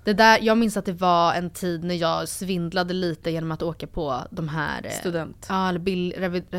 [0.05, 3.62] det där, jag minns att det var en tid när jag svindlade lite genom att
[3.62, 4.80] åka på de här...
[4.86, 5.46] eh, Student.
[5.48, 6.14] Ja, eller bill,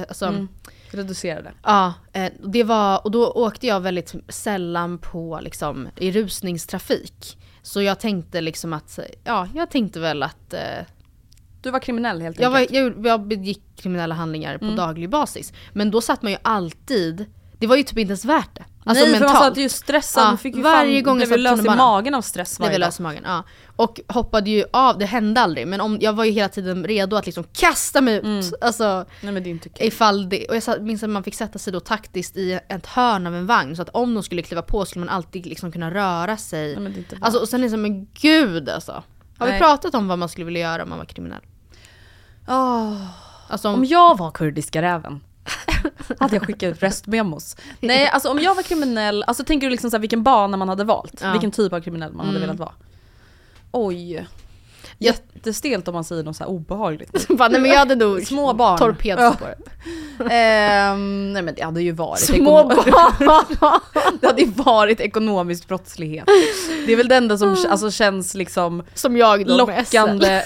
[0.07, 0.47] alltså, Mm.
[0.91, 1.51] Reducerade.
[1.63, 7.37] Ja, eh, det var, och då åkte jag väldigt sällan på liksom, i rusningstrafik.
[7.61, 10.59] Så jag tänkte liksom att, ja jag tänkte väl att eh,
[11.61, 12.95] Du var kriminell helt jag, var, enkelt.
[12.95, 14.69] jag, jag begick kriminella handlingar Mm.
[14.75, 15.53] på daglig basis.
[15.73, 17.25] Men då satt man ju alltid,
[17.59, 18.63] det var ju typ inte ens värt det.
[18.87, 19.55] Alltså Nej för man mentalt.
[19.55, 22.21] satt ju stressad, Ja, fick ju varje fan, gång jag blev lös i magen av
[22.21, 22.87] stress varje var dag.
[22.87, 23.43] lös i magen, ja.
[23.75, 25.67] Och hoppade ju av, det hände aldrig.
[25.67, 28.23] Men om, jag var ju hela tiden redo att liksom kasta mig ut.
[28.23, 28.43] Mm.
[28.61, 29.87] Alltså, Nej men det är inte kul.
[29.87, 33.27] ifall det, och jag minns att man fick sätta sig då taktiskt i ett hörn
[33.27, 33.75] av en vagn.
[33.75, 36.65] Så att om de skulle kliva på skulle man alltid liksom kunna röra sig.
[36.73, 37.25] Nej, men det är inte bra.
[37.25, 39.03] Alltså och sen liksom, men gud alltså.
[39.37, 39.61] Har vi Nej.
[39.61, 41.41] pratat om vad man skulle vilja göra om man var kriminell?
[42.47, 43.01] Åh.
[43.47, 45.21] Alltså om, Om jag var kurdiska räven
[46.19, 47.55] hade jag skickat ut röstmemos.
[47.79, 50.69] Nej alltså om jag var kriminell, alltså tänker du liksom så här, vilken bana man
[50.69, 51.21] hade valt?
[51.21, 51.31] Ja.
[51.31, 52.47] Vilken typ av kriminell man hade Mm.
[52.47, 52.71] velat vara?
[53.71, 54.27] Oj.
[54.99, 57.27] Jättestelt om man säger något så här obehagligt.
[57.29, 58.77] Bara, nej men jag hade nog Små barn.
[58.77, 59.59] torpedspåret.
[60.31, 63.79] Ehm, nej men det hade ju varit Små barn!
[64.21, 66.25] Det hade ju varit ekonomisk brottslighet.
[66.85, 69.95] Det är väl det enda som alltså, känns liksom Som jag då med SL.
[69.95, 70.43] lockande.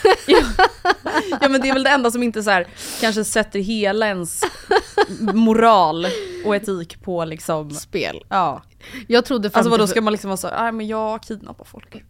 [1.42, 2.68] ja men det är väl det enda som inte så här,
[3.02, 4.42] kanske sätter hela ens
[5.20, 6.08] moral
[6.46, 8.24] och etik på liksom Spel.
[8.30, 8.62] Ja.
[9.08, 11.96] Jag trodde Alltså vadå ska man liksom vara så nej men jag kidnappar folk.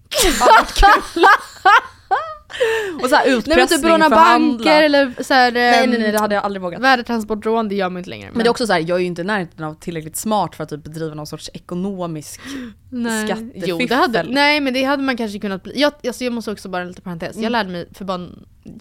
[3.04, 6.00] Och så här Nej men utpressning, typ råna banker eller så här, Nej ehm, nej
[6.00, 6.82] nej det hade jag aldrig vågat.
[6.82, 8.30] värdetransportrån, det gör man inte längre.
[8.34, 10.56] Men det är också så här, jag är ju inte i närheten av tillräckligt smart
[10.56, 12.42] för att typ bedriva någon sorts ekonomisk
[12.90, 13.28] nej.
[13.28, 13.70] skattefiffel.
[13.70, 15.82] Jo, det hade, nej men det hade man kanske kunnat bli.
[15.82, 17.36] Jag, alltså, jag måste också bara en liten parentes.
[17.36, 17.44] Mm.
[17.44, 18.28] Jag lärde mig för bara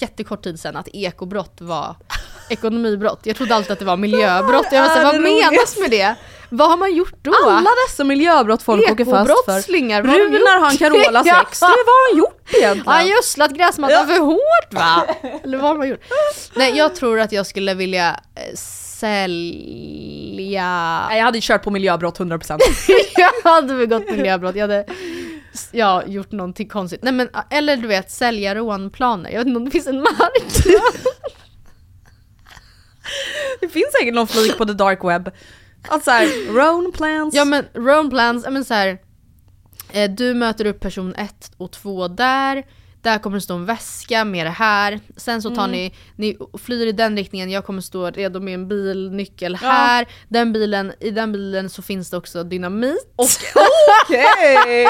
[0.00, 1.96] jättekort tid sedan att ekobrott var
[2.48, 3.20] ekonomibrott.
[3.22, 4.66] Jag trodde alltid att det var miljöbrott.
[4.72, 6.14] Jag var så, vad menas med det?
[6.50, 7.32] Vad har man gjort då?
[7.46, 9.34] Alla dessa miljöbrott folk åker fast för.
[9.34, 10.78] Ekobrottslingar, har Runar han gjort?
[10.78, 11.42] Carolas Ja.
[11.42, 11.60] ex?
[11.60, 12.86] Det vad har han gjort egentligen?
[12.86, 15.04] Har han gödslat gräsmattan för hårt va?
[15.44, 16.00] Eller vad har man gjort?
[16.56, 19.46] Nej jag tror att jag skulle vilja eh, sälja...
[21.08, 22.58] Nej jag hade kört på miljöbrott 100%.
[23.16, 24.84] jag hade begått miljöbrott, jag hade
[25.72, 27.02] ja, gjort någonting konstigt.
[27.02, 30.70] Nej men eller du vet sälja rånplaner, jag vet inte om det finns en marknad.
[33.60, 35.30] det finns säkert någon flik på the dark web.
[35.88, 37.34] Att såhär, Rone plans.
[37.34, 38.98] ja men rånplans, ja men så här,
[39.92, 42.64] eh, du möter upp person 1 och 2 där,
[43.02, 45.00] där kommer det stå en väska med det här.
[45.16, 45.70] Sen så tar Mm.
[45.70, 50.06] ni, ni flyr i den riktningen, jag kommer stå redo med en bilnyckel här.
[50.28, 53.12] Den bilen, I den bilen så finns det också dynamit.
[54.06, 54.86] Okej!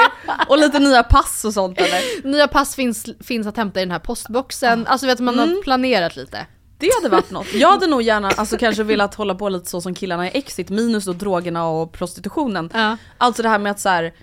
[0.47, 2.27] Och lite nya pass och sånt eller?
[2.27, 4.87] Nya pass finns, finns att hämta i den här postboxen.
[4.87, 5.49] Alltså vet man Mm.
[5.49, 6.45] har planerat lite.
[6.77, 7.53] Det hade varit något.
[7.53, 10.69] Jag hade nog gärna alltså, kanske velat hålla på lite så som killarna i Exit,
[10.69, 12.69] minus då drogerna och prostitutionen.
[12.73, 12.97] Ja.
[13.17, 14.13] Alltså det här med att så här,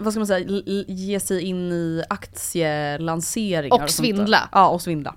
[0.00, 4.48] vad ska man säga, ge sig in i aktielanseringar Och svindla.
[4.52, 5.14] Ja och svindla.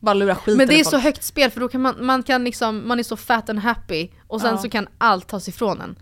[0.00, 1.02] Bara lura skiten Men det är så folk.
[1.04, 4.08] högt spel för då kan man, man kan liksom, man är så fat and happy
[4.26, 4.58] och sen Ja.
[4.62, 5.96] så kan allt tas ifrån en.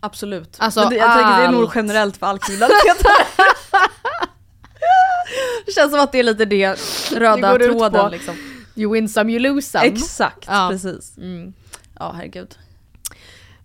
[0.00, 0.56] Absolut.
[0.58, 1.72] Alltså, Men det, jag tänker det är nog allt.
[1.76, 2.96] generellt för all kriminalitet.
[5.66, 6.74] det känns som att det är lite det
[7.12, 8.34] röda ut tråden liksom.
[8.76, 9.84] You win some you lose some.
[9.84, 10.68] Exakt, Ja.
[10.72, 11.16] precis.
[11.18, 11.52] Mm.
[11.98, 12.58] Ja herregud.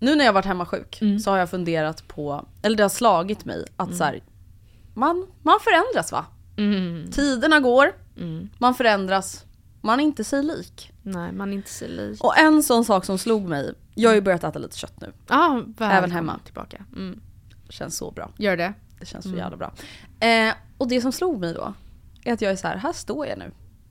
[0.00, 1.18] Nu när jag varit hemma sjuk Mm.
[1.18, 4.20] så har jag funderat på, eller det har slagit mig att så här,
[4.94, 6.26] man, man förändras va?
[6.56, 7.10] Mm.
[7.12, 8.48] Tiderna går, Mm.
[8.58, 9.44] man förändras,
[9.80, 10.92] man är inte sig lik.
[11.02, 12.24] Nej, man är inte så lik.
[12.24, 15.12] Och en sån sak som slog mig, jag har ju börjat äta lite kött nu.
[15.28, 16.38] Ah, Även hemma.
[16.44, 16.84] Tillbaka.
[16.96, 17.20] Mm.
[17.68, 18.30] Känns så bra.
[18.36, 18.72] Gör det.
[19.00, 19.38] Det känns så Mm.
[19.40, 19.72] jävla bra.
[20.28, 21.74] Eh, och det som slog mig då,
[22.24, 23.50] är att jag är så här, här står jag nu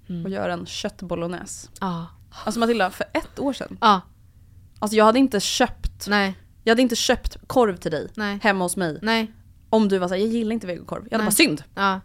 [0.09, 0.25] Mm.
[0.25, 1.69] och gör en köttbolognese.
[1.79, 2.03] Ah.
[2.45, 3.77] Alltså Matilda, för ett år sedan.
[3.81, 3.99] Ah.
[4.79, 6.35] Alltså jag hade inte köpt, Nej.
[6.63, 8.39] jag hade inte köpt korv till dig Nej.
[8.43, 8.99] hemma hos mig.
[9.01, 9.31] Nej.
[9.69, 11.03] Om du var såhär, jag gillar inte vegokorv.
[11.03, 11.25] Jag hade Nej.
[11.25, 11.63] bara synd.
[11.75, 12.01] Ja.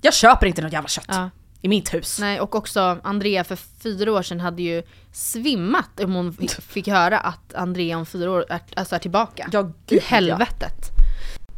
[0.00, 1.04] Jag köper inte något jävla kött.
[1.08, 1.30] Ja.
[1.60, 2.18] I mitt hus.
[2.20, 4.82] Nej, och också Andrea för fyra år sedan hade ju
[5.12, 9.48] svimmat om hon fick, fick höra att Andrea om fyra år är, alltså är tillbaka.
[9.52, 10.90] Ja, I gud, helvetet.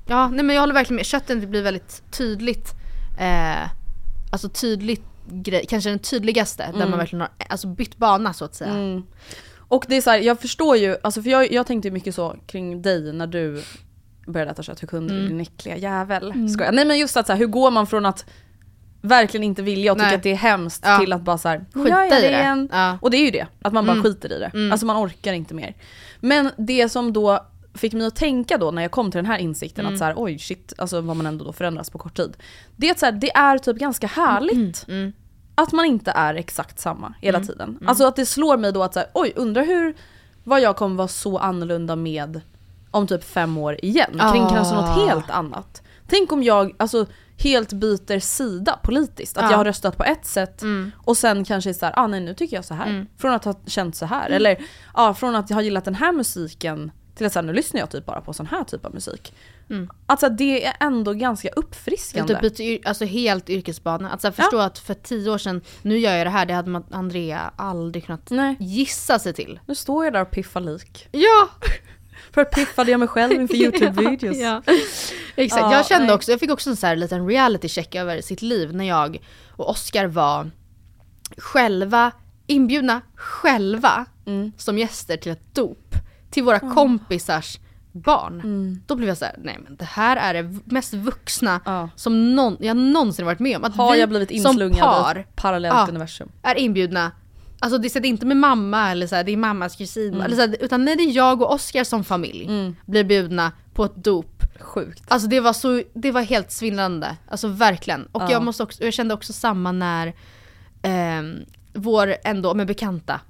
[0.08, 0.28] Ja.
[0.28, 1.06] nej men jag håller verkligen med.
[1.06, 2.74] Köttet blir väldigt tydligt,
[3.18, 3.70] eh,
[4.32, 8.54] alltså tydligt grej, kanske den tydligaste där man verkligen har alltså bytt bana så att
[8.54, 8.70] säga.
[8.70, 9.02] Mm.
[9.68, 12.36] Och det är så här, jag förstår ju, alltså för jag, jag tänkte mycket så
[12.46, 13.62] kring dig när du
[14.26, 14.82] började äta kött.
[14.82, 15.22] Hur kunde Mm.
[15.24, 16.48] du din äckliga jävel?
[16.50, 16.72] Skojar.
[16.72, 18.24] Nej men just att så här, hur går man från att
[19.00, 20.98] verkligen inte vilja och tycka att det är hemskt Ja.
[20.98, 22.28] till att bara så här, Skita i det.
[22.28, 22.68] igen.
[22.72, 22.98] Ja.
[23.02, 24.04] Och det är ju det, att man bara Mm.
[24.04, 24.70] skiter i det.
[24.72, 25.74] Alltså man orkar inte mer.
[26.20, 29.38] Men det som då fick mig att tänka då när jag kom till den här
[29.38, 29.94] insikten Mm.
[29.94, 32.36] att så här, oj shit, alltså vad man ändå då förändras på kort tid.
[32.76, 35.12] Det är att så här, det är typ ganska härligt Mm.
[35.58, 37.78] Att man inte är exakt samma hela tiden.
[37.86, 39.94] Alltså att det slår mig då att så här, oj undrar hur,
[40.44, 42.40] vad jag kommer vara så annorlunda med
[42.90, 44.10] om typ fem år igen.
[44.32, 44.50] Kring Ah.
[44.54, 45.82] kanske något helt annat.
[46.08, 47.06] Tänk om jag alltså,
[47.38, 49.36] helt byter sida politiskt.
[49.36, 49.50] Att Ja.
[49.50, 50.92] jag har röstat på ett sätt Mm.
[51.04, 53.06] och sen kanske är såhär, ah, nej nu tycker jag så här.
[53.18, 54.30] Från att ha känt så här.
[54.30, 54.58] Eller
[54.92, 57.80] ah, från att jag har gillat den här musiken till att så här, nu lyssnar
[57.80, 59.34] jag typ bara på sån här typ av musik.
[59.70, 59.90] Mm.
[60.06, 62.34] Alltså det är ändå ganska uppfriskande.
[62.40, 64.10] typ byter alltså helt yrkesbana.
[64.10, 66.54] Att så här, förstå att för tio år sedan, nu gör jag det här, det
[66.54, 68.56] hade man, Andrea aldrig kunnat Nej.
[68.60, 69.60] gissa sig till.
[69.66, 71.08] Nu står jag där och piffar lik.
[71.12, 71.48] Ja!
[72.32, 74.36] Förut piffade jag mig själv inför YouTube-videos.
[74.36, 74.62] Ja,
[75.36, 76.14] Exakt, Ja, jag kände nej.
[76.14, 79.18] också, jag fick också en så här liten reality check över sitt liv när jag
[79.50, 80.50] och Oscar var
[81.38, 82.12] själva,
[82.46, 84.52] inbjudna själva Mm.
[84.56, 85.94] som gäster till ett dop.
[86.30, 87.58] Till våra kompisars
[87.92, 88.80] barn.
[88.86, 91.88] Då blev jag så här: nej men det här är det mest vuxna Ja.
[91.96, 93.64] som någon, jag någonsin varit med om.
[93.64, 95.86] Att Har jag blivit inslungad i par ett parallellt Ja.
[95.88, 96.28] universum?
[96.42, 97.12] är inbjudna
[97.58, 100.20] Alltså det är inte med mamma eller så här, det är mammas kusin, Mm.
[100.26, 103.84] eller så här, utan nej, det är jag och Oscar som familj blir bjudna på
[103.84, 104.42] ett dop.
[104.60, 105.04] Sjukt.
[105.08, 108.06] Alltså det var, så, det var helt svindlande, alltså verkligen.
[108.12, 108.30] Och Ja.
[108.32, 110.14] jag, måste också, jag kände också samma när
[110.82, 111.36] ehm,
[111.74, 113.20] vår ändå med bekanta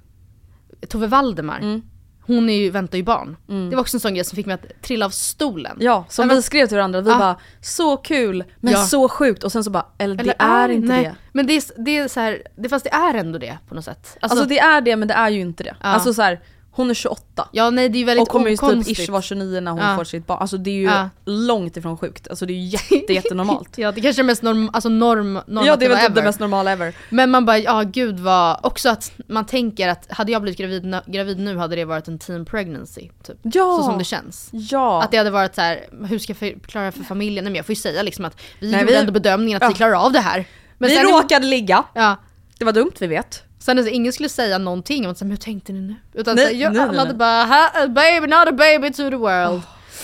[0.89, 1.81] Tove Valdemar, Mm.
[2.27, 3.37] Hon är ju, väntar ju barn.
[3.69, 5.77] Det var också en sån grej som fick mig att trilla av stolen.
[5.79, 7.17] Ja, som Men- vi skrev till varandra, vi Ja.
[7.17, 8.83] bara så kul men Ja.
[8.83, 11.03] så sjukt och sen så bara, eller, Eller det är inte nej.
[11.03, 11.15] det.
[11.31, 13.85] Men det är, det är så här, det, fast det är ändå det på något
[13.85, 14.17] sätt.
[14.21, 15.75] Alltså, det är det men det är ju inte det.
[15.81, 15.87] Ja.
[15.89, 16.39] Alltså så här,
[16.77, 17.49] Hon är 28.
[17.51, 19.95] Ja nej det är väldigt Och kommer ju typ ish vara 29 när hon Ja.
[19.97, 20.37] får sitt barn.
[20.41, 21.09] Alltså det är ju Ja.
[21.25, 22.27] långt ifrån sjukt.
[22.27, 23.77] Alltså det är ju jätte, jättenormalt.
[23.77, 26.39] Ja det kanske är mest norm, alltså norm, ja det är väl typ det mest
[26.39, 26.93] normala ever.
[27.09, 30.95] Men man bara, ja gud vad, också att man tänker att hade jag blivit gravid,
[31.07, 33.09] gravid nu hade det varit en teen pregnancy.
[33.23, 33.37] Typ.
[33.41, 33.77] Ja!
[33.77, 34.49] Så som det känns.
[34.51, 35.03] Ja.
[35.03, 37.43] Att det hade varit så här, hur ska jag förklara för familjen?
[37.43, 39.61] Nej men jag får ju säga liksom att vi Nej, gjorde vi- ändå bedömningen att
[39.63, 39.67] Ja.
[39.69, 40.45] vi klarar av det här.
[40.77, 41.83] Men vi råkade ligga.
[41.93, 42.15] Ja.
[42.59, 43.43] Det var dumt, vi vet.
[43.59, 45.95] Sen alltså, ingen skulle säga någonting om hur tänkte ni nu?
[46.13, 47.17] Utan Nej, så jag, nej, alla hade nej.
[47.17, 49.61] bara "Ha, a baby, not a baby to the world.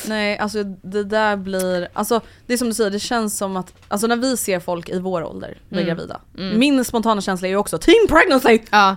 [0.08, 3.74] Nej, alltså det där blir, alltså det är som du säger, det känns som att,
[3.88, 5.96] alltså när vi ser folk i vår ålder bli Mm.
[5.96, 6.60] gravida, Mm.
[6.60, 8.60] min spontana känsla är ju också teen pregnancy!
[8.72, 8.96] Ja.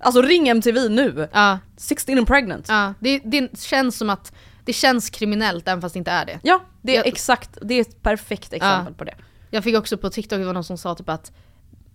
[0.00, 1.28] Alltså ring MTV nu!
[1.32, 1.58] Ja.
[1.76, 2.66] 16 and pregnant.
[2.68, 4.32] Ja, det, det känns som att
[4.64, 6.38] det känns kriminellt även fast det inte är det.
[6.42, 8.94] Ja, det är Jag- exakt, det är ett perfekt exempel Ja.
[8.98, 9.14] på det.
[9.50, 11.32] Jag fick också på TikTok, det var någon som sa typ att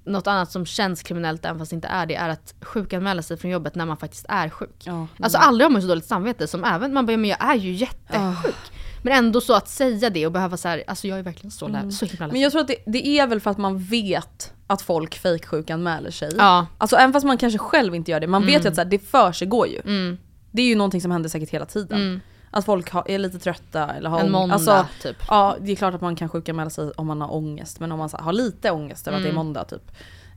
[0.08, 3.38] något annat som känns kriminellt även fast det inte är det är att sjukanmäla sig
[3.38, 4.84] från jobbet när man faktiskt är sjuk.
[4.84, 7.55] Ja, Alltså aldrig har man så dåligt samvete som även man bara men jag är
[7.55, 8.55] ju jättesjuk.
[9.03, 11.66] Men ändå så att säga det och behöva så här, alltså jag är verkligen så,
[11.68, 11.91] mm.
[11.91, 14.82] så himla Men jag tror att det, det är väl för att man vet att
[14.82, 16.32] folk fejksjukanmäler sig.
[16.38, 16.68] Ja.
[16.78, 18.64] Alltså även fast man kanske själv inte gör det, man vet Mm.
[18.64, 19.82] ju att så här, det för sig går ju.
[19.86, 20.18] Mm.
[20.51, 22.22] Det är ju någonting som händer säkert hela tiden.
[22.52, 25.18] Att folk har, är lite trötta eller har En ång- måndag, alltså, typ.
[25.30, 28.00] Ja det är klart att man kan sjukanmäla sig om man har ångest men om
[28.00, 29.45] man så här, har lite ångest över att det är Mm.
[29.45, 29.91] måndag typ.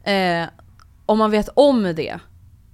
[0.05, 0.45] Eh,
[1.07, 2.19] om man vet om det,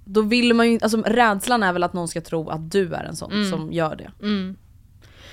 [0.05, 3.03] då vill man ju alltså rädslan är väl att någon ska tro att du är
[3.03, 3.49] en sån Mm.
[3.51, 4.11] som gör det.
[4.21, 4.55] Mm.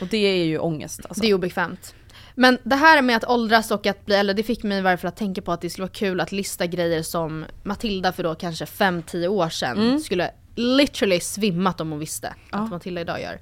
[0.00, 1.20] Och det är ju ångest alltså.
[1.22, 1.94] Det är obekvämt.
[2.34, 4.96] Men det här med att åldras och att bli äldre, det fick mig i varje
[4.96, 8.22] fall att tänka på att det skulle vara kul att lista grejer som Matilda för
[8.22, 9.98] då kanske 5-10 år sedan Mm.
[10.00, 13.40] skulle literally svimmat om hon visste att Matilda idag gör.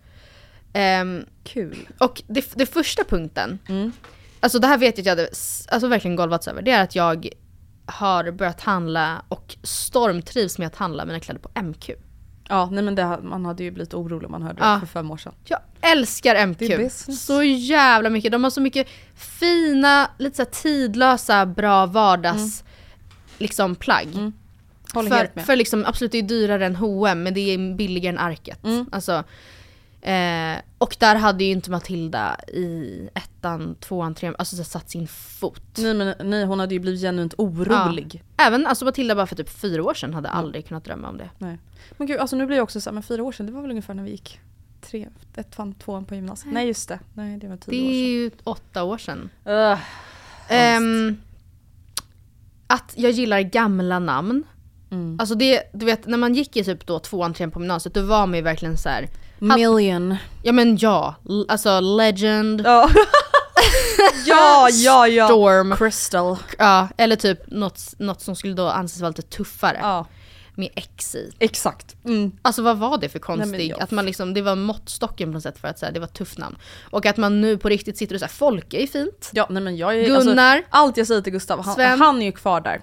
[0.73, 1.89] Ehm, Kul.
[1.99, 3.93] och det, det första punkten, Mm.
[4.41, 5.27] alltså det här vet jag att jag hade
[5.69, 7.29] alltså verkligen golvats över, det är att jag
[7.87, 11.91] har börjat handla och stormtrivs med att handla mina kläder på MQ.
[12.49, 14.75] Ja nej men det, man hade ju blivit orolig om man hörde Ja.
[14.75, 15.35] det för fem år sedan.
[15.45, 16.93] Jag älskar MQ.
[17.19, 18.33] Så jävla mycket.
[18.33, 22.65] De har så mycket fina, lite så tidlösa, bra vardags
[23.39, 24.09] liksom plagg.
[24.15, 24.33] Mm.
[24.95, 25.47] Håller helt För, med.
[25.47, 28.65] för liksom, absolut det är dyrare än H&M men det är billigare än Arket.
[28.65, 28.87] Mm.
[28.93, 29.25] Alltså,
[30.03, 35.09] eh, och där hade ju inte Matilda i ettan, tvåan, trean, alltså så satt sin
[35.09, 35.63] fot.
[35.79, 38.23] Nej men nej, hon hade ju blivit genuint orolig.
[38.37, 41.31] Även alltså Matilda bara för typ fyra år sedan hade aldrig kunnat drömma om det.
[41.39, 41.59] Nej.
[41.97, 43.71] Men gud alltså nu blir jag också såhär, men fyra år sedan det var väl
[43.71, 44.41] ungefär när vi gick
[44.81, 46.55] tre, ettan, tvåan på gymnasiet.
[46.55, 48.13] Nej just det, nej det var tio Det år är sedan.
[48.13, 49.31] ju åtta år sedan.
[49.47, 49.79] Ugh.
[50.49, 51.17] Ehm,
[52.67, 54.45] att jag gillar gamla namn.
[54.91, 55.17] Mm.
[55.21, 58.03] Alltså det, du vet när man gick i typ då tvåan, trean på gymnasiet då
[58.03, 59.09] var man ju verkligen så här.
[59.43, 60.17] Million.
[60.43, 62.91] Ja men ja, L- alltså legend, Ja.
[64.27, 65.27] ja, ja, ja.
[65.27, 65.77] storm.
[65.77, 66.37] Crystal.
[66.59, 69.79] Ja, eller typ något, något som skulle då anses vara lite tuffare.
[69.83, 70.07] Ja,
[70.55, 71.31] Med X i.
[71.39, 71.97] exakt.
[72.05, 72.33] Mm.
[72.43, 75.29] Alltså vad var det för konstig, Nej, men jag- att man liksom, det var måttstocken
[75.29, 76.57] på något sätt för att säga det var ett tufft namn.
[76.91, 79.31] Och att man nu på riktigt sitter och säger Folke är fint.
[79.33, 80.57] Ja nej men jag är, Gunnar.
[80.57, 81.99] Alltså, allt jag säger till Gustav, han, Sven.
[82.01, 82.81] han är ju kvar där.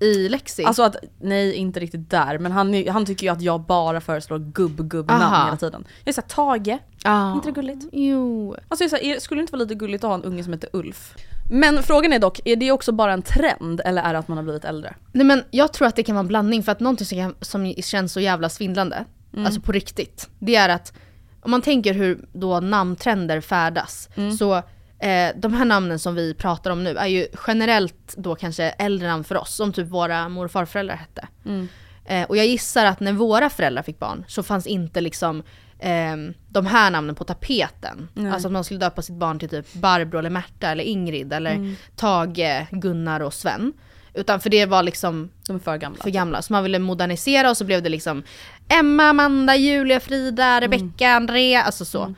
[0.00, 0.64] I Lexi.
[0.64, 4.38] Alltså att, nej inte riktigt där, men han, han tycker ju att jag bara föreslår
[4.38, 5.84] gubb-gubb-namn hela tiden.
[6.04, 7.32] Jag är såhär, Tage, ah.
[7.34, 7.86] inte det gulligt?
[7.92, 8.56] Jo.
[8.68, 10.44] Alltså jag är såhär, är- skulle det inte vara lite gulligt att ha en unge
[10.44, 11.14] som heter Ulf?
[11.50, 14.36] Men frågan är dock, är det också bara en trend eller är det att man
[14.38, 14.94] har blivit äldre?
[15.12, 17.34] Nej men jag tror att det kan vara en blandning för att någonting som, kan,
[17.40, 19.46] som känns så jävla svindlande, Mm.
[19.46, 20.92] alltså på riktigt, det är att
[21.40, 24.32] om man tänker hur då namntrender färdas, Mm.
[24.32, 24.62] så
[24.98, 29.08] eh, de här namnen som vi pratar om nu är ju generellt då kanske äldre
[29.08, 31.28] namn för oss, som typ våra mor och farföräldrar hette.
[31.44, 31.68] Mm.
[32.04, 35.42] Eh, och jag gissar att när våra föräldrar fick barn så fanns inte liksom
[35.80, 38.08] ehm, de här namnen på tapeten.
[38.14, 38.32] Nej.
[38.32, 41.54] Alltså att man skulle döpa sitt barn till typ Barbro eller Märta eller Ingrid eller
[41.54, 41.76] Mm.
[41.96, 43.72] Tage, Gunnar och Sven.
[44.14, 46.02] Utan för det var liksom De är för gamla.
[46.02, 46.42] för gamla.
[46.42, 48.22] Så man ville modernisera och så blev det liksom
[48.68, 52.14] Emma, Amanda, Julia, Frida, Rebecca, Andrea, alltså så.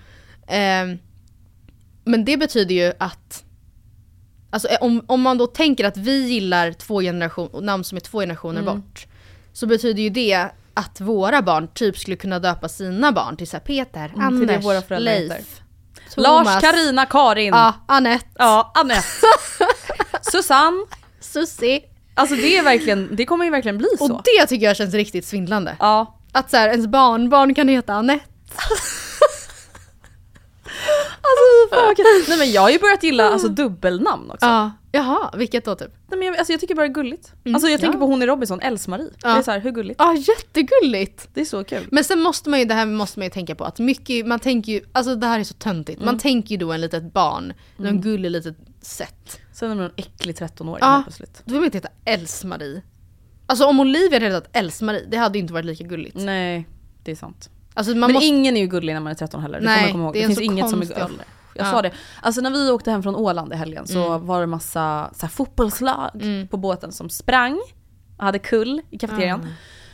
[0.47, 0.99] Ehm,
[2.05, 3.45] men det betyder ju att
[4.53, 8.01] Alltså eh, om, om man då tänker att vi gillar två generation, namn som är
[8.01, 8.75] två generationer Mm.
[8.81, 9.07] bort.
[9.53, 13.59] Så betyder ju det att våra barn typ skulle kunna döpa sina barn till så
[13.61, 15.61] Peter, det Anders, våra Leif.
[16.15, 17.55] Thomas, Lars, Karina, Karin.
[17.55, 19.05] ja, Anette, Ja, Anette.
[20.33, 20.87] Susanne.
[21.21, 21.81] Susie.
[22.15, 24.13] Alltså det är verkligen, det kommer ju verkligen bli så.
[24.15, 25.77] Och det tycker jag känns riktigt svindlande.
[25.81, 26.19] Ja.
[26.33, 28.25] Att så här, ens barnbarn kan heta Anette.
[31.23, 34.47] Alltså, Nej men jag har ju börjat gilla alltså, dubbelnamn också.
[34.47, 34.71] Ja.
[34.93, 35.89] Jaha, vilket då typ?
[36.09, 37.33] Nej, men jag, alltså, jag tycker bara det är gulligt.
[37.45, 38.01] Mm, Alltså jag tänker ja.
[38.01, 39.11] på hon i Robinson, Els-Marie.
[39.23, 39.29] Ja.
[39.33, 40.01] Det är så här, hur gulligt?
[40.01, 41.29] Ja, jättegulligt!
[41.35, 41.87] Det är så kul.
[41.91, 44.41] Men sen måste man ju, det här måste man ju tänka på att mycket, man
[44.41, 46.01] tänker ju, alltså det här är så töntigt.
[46.05, 49.41] Man tänker ju då en litet barn, någon gullig litet sätt.
[49.53, 50.87] Sen är man en äcklig 13-åring Ja.
[50.91, 51.43] helt plötsligt.
[51.45, 52.83] Då vill man inte heta Els-Marie.
[53.47, 56.17] Alltså om Olivia hade hetat Els-Marie, det hade ju inte varit lika gulligt.
[56.17, 56.67] Nej,
[57.05, 57.51] det är sant.
[57.75, 58.27] Alltså Men måste...
[58.27, 59.61] ingen är ju gullig när man är 13 heller.
[59.61, 60.13] Det Nej, man komma ihåg.
[60.13, 61.25] det Det, finns inget som är ålder.
[61.55, 61.71] Jag Ja.
[61.71, 61.91] sa det.
[62.23, 64.27] Alltså när vi åkte hem från Åland i helgen så Mm.
[64.27, 66.11] var det massa så här, fotbollslag
[66.51, 67.61] på båten som sprang
[68.19, 69.41] och hade kull i kafeterian.
[69.41, 69.53] Mm.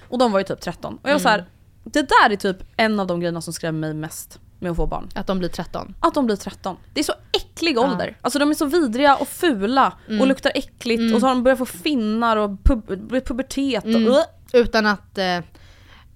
[0.09, 0.99] Och de var ju typ 13.
[1.03, 1.45] Och jag var så här,
[1.85, 4.87] det där är typ en av de grejerna som skrämmer mig mest med att få
[4.87, 5.09] barn.
[5.15, 5.95] Att de blir 13.
[6.01, 6.77] Att de blir 13.
[6.95, 8.17] Det är så äcklig ålder.
[8.21, 10.21] Alltså de är så vidriga och fula Mm.
[10.21, 13.85] och luktar äckligt och så har de börjat få finnar och pub- pubertet.
[13.85, 14.23] Och, Mm.
[14.53, 15.39] Utan att eh,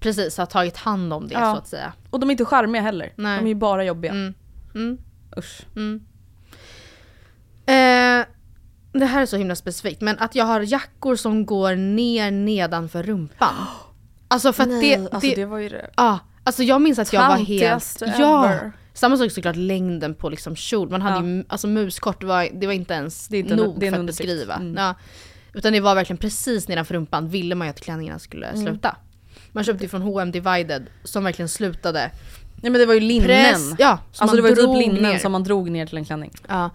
[0.01, 1.53] precis ha tagit hand om det Ja.
[1.53, 1.93] så att säga.
[2.09, 3.13] och de är inte charmiga heller.
[3.15, 3.37] Nej.
[3.37, 4.11] De är ju bara jobbiga.
[4.11, 4.33] Mm.
[4.75, 4.97] Mm.
[5.37, 5.61] Usch.
[7.65, 8.25] Eh,
[8.93, 13.03] det här är så himla specifikt, men att jag har jackor som går ner nedanför
[13.03, 13.53] rumpan.
[14.27, 15.89] Alltså för att Nej, det, alltså det, det var ju det.
[15.97, 17.47] Ja, alltså jag minns att jag var helt...
[17.47, 18.45] Töntigaste Ja!
[18.49, 18.71] ever.
[18.93, 20.89] Samma sak såklart längden på liksom kjol.
[20.89, 21.31] Man hade Ja.
[21.33, 23.85] ju, alltså muskort det var, det var inte ens Det är inte en- nog det
[23.85, 24.29] är en för att underdrift.
[24.29, 24.55] beskriva.
[24.55, 24.75] Mm.
[24.77, 24.95] Ja.
[25.53, 28.65] Utan det var verkligen precis nedanför rumpan ville man ju att klänningarna skulle Mm.
[28.65, 28.95] sluta.
[29.51, 32.11] Man köpte ju från H&M Divided som verkligen slutade.
[32.55, 33.27] Nej men det var ju linnen.
[33.27, 35.17] Press, ja, alltså det var ju typ linnen ner.
[35.19, 36.31] som man drog ner till en klänning.
[36.47, 36.69] Ja.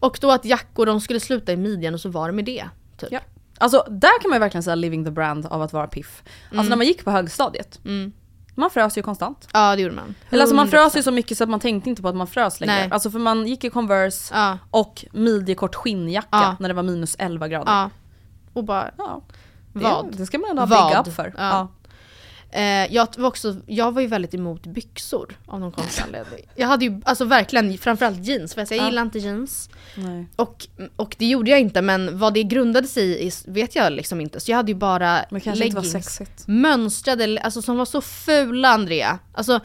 [0.00, 2.64] Och då att jackor de skulle sluta i midjan och så var det med det.
[2.96, 3.08] Typ.
[3.12, 3.20] Ja.
[3.58, 6.22] Alltså där kan man ju verkligen säga living the brand av att vara piff.
[6.26, 6.68] Alltså Mm.
[6.68, 7.80] när man gick på högstadiet,
[8.54, 9.48] man frös ju konstant.
[9.52, 10.14] Ja det gjorde man.
[10.30, 10.70] Eller alltså man 100%.
[10.70, 12.74] frös ju så mycket så att man tänkte inte på att man frös längre.
[12.74, 12.88] Nej.
[12.90, 14.58] Alltså för man gick i Converse Ja.
[14.70, 16.56] och midjekort skinnjacka Ja.
[16.60, 17.72] när det var minus 11 grader.
[17.72, 17.90] Ja.
[18.52, 19.22] Och bara Ja.
[19.72, 20.16] Det, Vad?
[20.16, 21.34] Det ska man ändå ha big up för.
[21.38, 21.68] Ja.
[22.54, 26.40] Eh, jag, var också, jag var ju väldigt emot byxor av någon konstig anledning.
[26.54, 28.86] Jag hade ju alltså verkligen framförallt jeans, för jag, jag Ja.
[28.86, 29.70] gillar inte jeans.
[29.94, 30.26] Nej.
[30.36, 34.20] Och, och det gjorde jag inte men vad det grundade sig i vet jag liksom
[34.20, 34.40] inte.
[34.40, 39.18] Så jag hade ju bara leggings, mönstrade, alltså som var så fula Andrea.
[39.34, 39.60] Alltså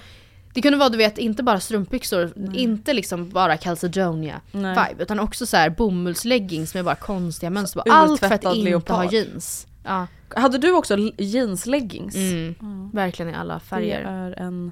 [0.54, 4.90] det kunde vara du vet inte bara strumpbyxor, inte liksom bara Calcedonia Nej.
[4.90, 7.84] vibe utan också så här bomullsleggings med bara konstiga mönster.
[7.90, 9.68] Allt för att inte ha jeans.
[9.88, 12.16] Ja, Hade du också jeansleggings?
[12.16, 12.90] mm.
[12.94, 14.00] verkligen i alla Det färger.
[14.02, 14.72] är en...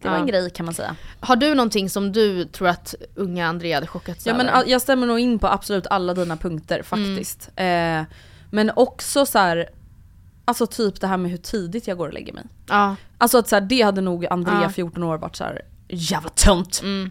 [0.00, 0.20] Det var Ja.
[0.20, 0.96] en grej kan man säga.
[1.20, 4.58] Har du någonting som du tror att unga Andrea hade chockats Ja men över?
[4.60, 7.50] a- jag stämmer nog in på absolut alla dina punkter faktiskt.
[7.56, 8.02] Eh,
[8.50, 9.68] men också så här,
[10.44, 12.44] alltså typ det här med hur tidigt jag går och lägger mig.
[12.68, 12.96] ja.
[13.18, 14.68] Alltså att så här, det hade nog Andrea Ja.
[14.70, 16.80] 14 år varit så här jävla tönt.
[16.82, 17.10] Mm.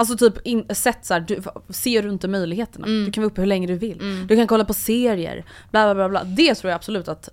[0.00, 2.86] Alltså typ in, sett så här, du, ser du inte möjligheterna?
[2.86, 3.04] Mm.
[3.04, 4.26] Du kan vara uppe hur länge du vill.
[4.26, 6.08] Du kan kolla på serier, bla bla bla.
[6.08, 6.24] bla.
[6.24, 7.28] Det tror jag absolut att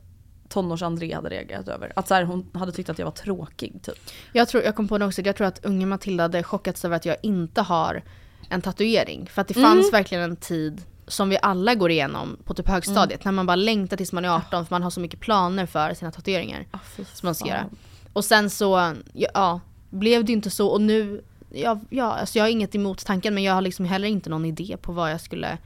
[0.50, 1.94] tonårs-Andrea hade reagerat över.
[1.96, 3.96] Att så här, hon hade tyckt att jag var tråkig typ.
[4.34, 6.96] Jag, tror, jag kom på det också, jag tror att unga Matilda hade chockats över
[6.96, 8.04] att jag inte har
[8.50, 9.28] en tatuering.
[9.32, 13.26] För att det fanns verkligen en tid som vi alla går igenom på typ högstadiet.
[13.26, 15.94] När man bara längtar tills man är 18 för man har så mycket planer för
[15.94, 16.66] sina tatueringar.
[16.96, 17.66] som man ska göra.
[18.14, 19.60] Och sen så, ja,
[19.90, 23.44] blev det inte så och nu, ja, ja, alltså jag har inget emot tanken men
[23.44, 25.58] jag har liksom heller inte någon idé på vad jag skulle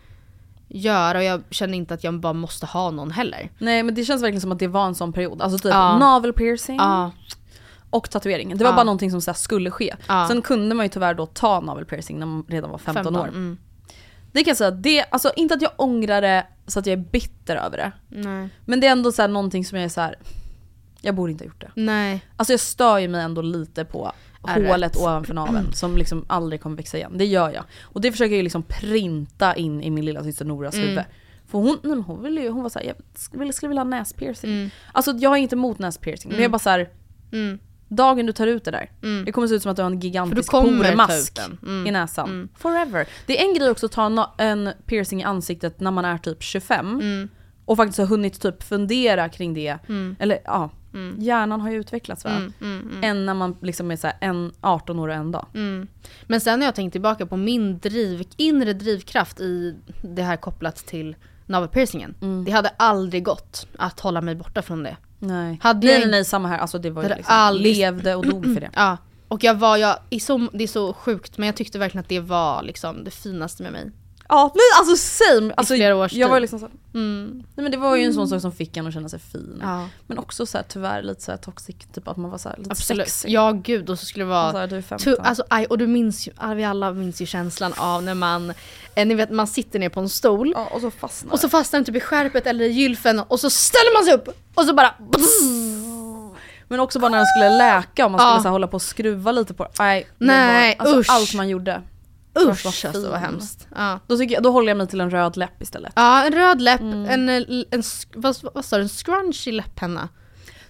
[0.67, 3.49] göra och jag känner inte att jag bara måste ha någon heller.
[3.57, 5.41] Nej men det känns verkligen som att det var en sån period.
[5.41, 5.97] Alltså typ Ja.
[5.97, 7.11] navel piercing Ja,
[7.89, 8.57] och tatuering.
[8.57, 8.75] Det var Ja.
[8.75, 9.95] bara någonting som så skulle ske.
[10.07, 10.27] Ja.
[10.27, 13.27] Sen kunde man ju tyvärr då ta navel piercing när man redan var 15, år.
[13.27, 13.57] Mm.
[14.31, 17.03] Det kan jag säga, det, alltså inte att jag ångrar det så att jag är
[17.11, 17.91] bitter över det.
[18.07, 18.49] Nej.
[18.65, 20.15] Men det är ändå så här, någonting som jag är så här.
[21.01, 21.71] jag borde inte ha gjort det.
[21.75, 22.25] Nej.
[22.37, 24.11] Alltså jag stör ju mig ändå lite på
[24.41, 27.11] Hålet ovanför naveln som liksom aldrig kommer växa igen.
[27.17, 27.63] Det gör jag.
[27.83, 30.87] Och det försöker jag liksom printa in i min lilla syster Noras Mm.
[30.87, 31.03] huvud.
[31.47, 34.51] För hon, nej, hon, ville ju, hon var såhär, jag skulle, skulle vilja ha näspiercing.
[34.51, 34.69] Mm.
[34.91, 36.89] Alltså jag har inte emot näspiercing, men jag är bara såhär,
[37.31, 37.59] Mm.
[37.87, 39.25] dagen du tar ut det där, Mm.
[39.25, 41.39] det kommer se ut som att du har en gigantisk pormask.
[41.63, 41.87] Mm.
[41.87, 42.29] i näsan.
[42.29, 42.49] Mm.
[42.55, 43.07] Forever.
[43.25, 46.43] Det är en grej också att ta en, piercing i ansiktet när man är typ
[46.43, 47.29] 25 Mm.
[47.65, 49.77] och faktiskt har hunnit typ fundera kring det.
[50.19, 50.69] Eller ja,
[51.19, 52.31] hjärnan har ju utvecklats va?
[52.31, 53.03] Mm, mm, mm.
[53.03, 55.45] Än när man liksom är så en 18 år och en dag.
[55.53, 55.87] Mm.
[56.23, 60.75] Men sen har jag tänkt tillbaka på min driv, inre drivkraft i det här kopplat
[60.75, 61.15] till
[61.45, 62.15] navelpiercingen.
[62.21, 62.45] Mm.
[62.45, 64.97] Det hade aldrig gått att hålla mig borta från det.
[65.19, 65.59] Nej.
[65.61, 66.57] Hade nej, jag nej, nej, samma här.
[66.57, 68.69] Alltså det var ju liksom, aldrig- levde och dog för det.
[68.75, 68.97] Ja.
[69.27, 69.97] Och jag var, jag,
[70.53, 73.71] det är så sjukt men jag tyckte verkligen att det var liksom det finaste med
[73.71, 73.91] mig.
[74.33, 75.53] Ja, men alltså same!
[75.57, 77.31] Alltså, flera års jag var liksom så, Mm.
[77.55, 79.59] nej men det var ju en sån sak som fick en att känna sig fin.
[79.61, 79.87] Ja.
[80.07, 82.57] Men också så här, tyvärr lite så här toxic, typ att man var så här,
[82.57, 83.07] lite Absolut.
[83.07, 83.29] sexig.
[83.29, 85.03] Ja gud och så skulle det vara Så här, du är 15.
[85.03, 88.13] Tu, alltså, aj, och du minns ju, ja, vi alla minns ju känslan av när
[88.15, 88.53] man,
[88.95, 91.49] eh, ni vet man sitter ner på en stol ja, och så fastnar och så
[91.49, 94.63] fastnar den typ i skärpet eller i gylfen och så ställer man sig upp och
[94.65, 94.93] så bara
[96.67, 98.43] Men också bara när den skulle läka och man skulle Ja.
[98.43, 99.67] så hålla på och skruva lite på.
[99.79, 101.09] Nej, Nej, var, alltså, usch.
[101.09, 101.81] allt man gjorde.
[102.39, 103.09] Usch alltså fin.
[103.09, 103.67] vad hemskt.
[103.75, 103.99] Ja.
[104.07, 105.93] Då, tycker jag, då håller jag mig till en röd läpp istället.
[105.95, 107.05] ja, en röd läpp, Mm.
[107.05, 110.09] en, eh, en, sk- vad, vad sa du, en scrunchy läpppenna?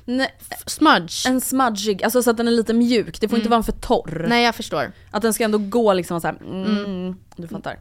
[0.05, 1.27] Nej, Smudge?
[1.27, 3.21] en smudgig, alltså så att den är lite mjuk.
[3.21, 4.25] Det får inte vara för torr.
[4.29, 4.91] Nej jag förstår.
[5.11, 7.77] Att den ska ändå gå liksom så här, mm, du fattar.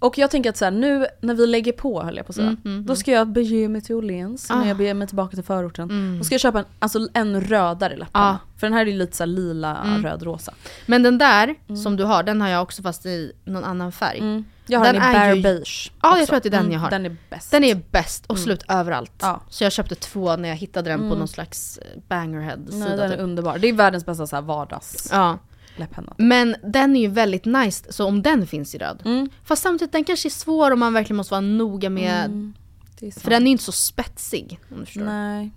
[0.00, 0.08] Mm.
[0.08, 2.36] Och jag tänker att så här, nu när vi lägger på höll jag på att
[2.36, 2.46] säga.
[2.48, 4.56] Mm, mm, Då ska jag bege mig till Åhléns, Ah.
[4.60, 5.90] när jag beger mig tillbaka till förorten.
[5.90, 6.18] Mm.
[6.18, 8.38] Då ska jag köpa en, alltså en rödare läpparna.
[8.54, 8.58] Ja.
[8.60, 10.02] För den här är ju lite så här lila, Mm.
[10.02, 10.54] röd, rosa.
[10.86, 14.18] Men den där som du har, den har jag också fast i någon annan färg.
[14.18, 14.44] Mm.
[14.68, 15.92] Jag har den, i är bare ju- beige.
[16.02, 16.26] Ja, jag också.
[16.26, 16.90] tror att det är den Mm, jag har.
[16.90, 17.50] Den är bäst.
[17.50, 18.44] Den är bäst och Mm.
[18.44, 19.12] slut överallt.
[19.20, 19.40] Ja.
[19.48, 21.18] Så jag köpte två när jag hittade den på Mm.
[21.18, 22.86] någon slags eh, bangerhead-sida.
[22.96, 23.20] Den är typ.
[23.20, 23.58] underbar.
[23.58, 25.38] Det är världens bästa så här vardags Ja.
[25.78, 26.14] Läpppenna.
[26.18, 29.02] Men den är ju väldigt nice, så om den finns i röd.
[29.04, 29.28] Mm.
[29.44, 32.24] Fast samtidigt, den kanske är svår om man verkligen måste vara noga med...
[32.24, 32.54] Mm.
[33.20, 35.02] För den är ju inte så spetsig, om du förstår.
[35.04, 35.50] Nej.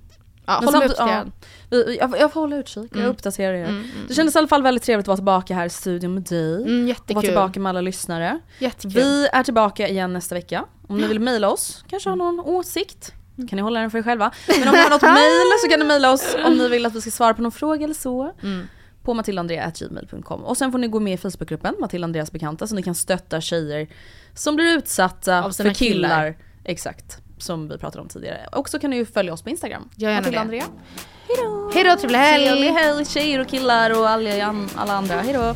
[0.45, 1.25] Ja, håll samt- ja,
[1.69, 3.11] vi- jag, jag får hålla utkik, jag Mm.
[3.11, 3.63] uppdaterar er.
[3.63, 6.13] Mm, mm, Det kändes i alla fall väldigt trevligt att vara tillbaka här i studion
[6.13, 6.55] med dig.
[6.55, 7.21] Mm, och vara jättekul.
[7.21, 8.39] tillbaka med alla lyssnare.
[8.59, 8.91] Jättekul.
[9.01, 10.65] Vi är tillbaka igen nästa vecka.
[10.87, 13.13] Om ni vill mejla oss, kanske har någon åsikt.
[13.49, 14.31] kan ni hålla den för er själva.
[14.47, 16.95] Men om ni har något mejl så kan ni mejla oss om ni vill att
[16.95, 18.33] vi ska svara på någon fråga eller så.
[18.43, 18.67] Mm.
[19.03, 20.43] På matildaandrea.gmail.com.
[20.43, 23.41] Och sen får ni gå med i Facebookgruppen Matilda Andreas bekanta så ni kan stötta
[23.41, 23.87] tjejer
[24.33, 25.73] som blir utsatta för killar.
[25.73, 26.37] killar.
[26.63, 28.49] Exakt, som vi pratade om tidigare.
[28.51, 29.89] Och så kan ni ju följa oss på Instagram.
[29.95, 30.41] Gör gärna Matilda det.
[30.41, 30.65] Andrea.
[31.73, 32.45] Hejdå, trevlig helg!
[32.45, 35.15] Trevlig helg tjejer och killar och alla, alla andra.
[35.21, 35.55] Hejdå!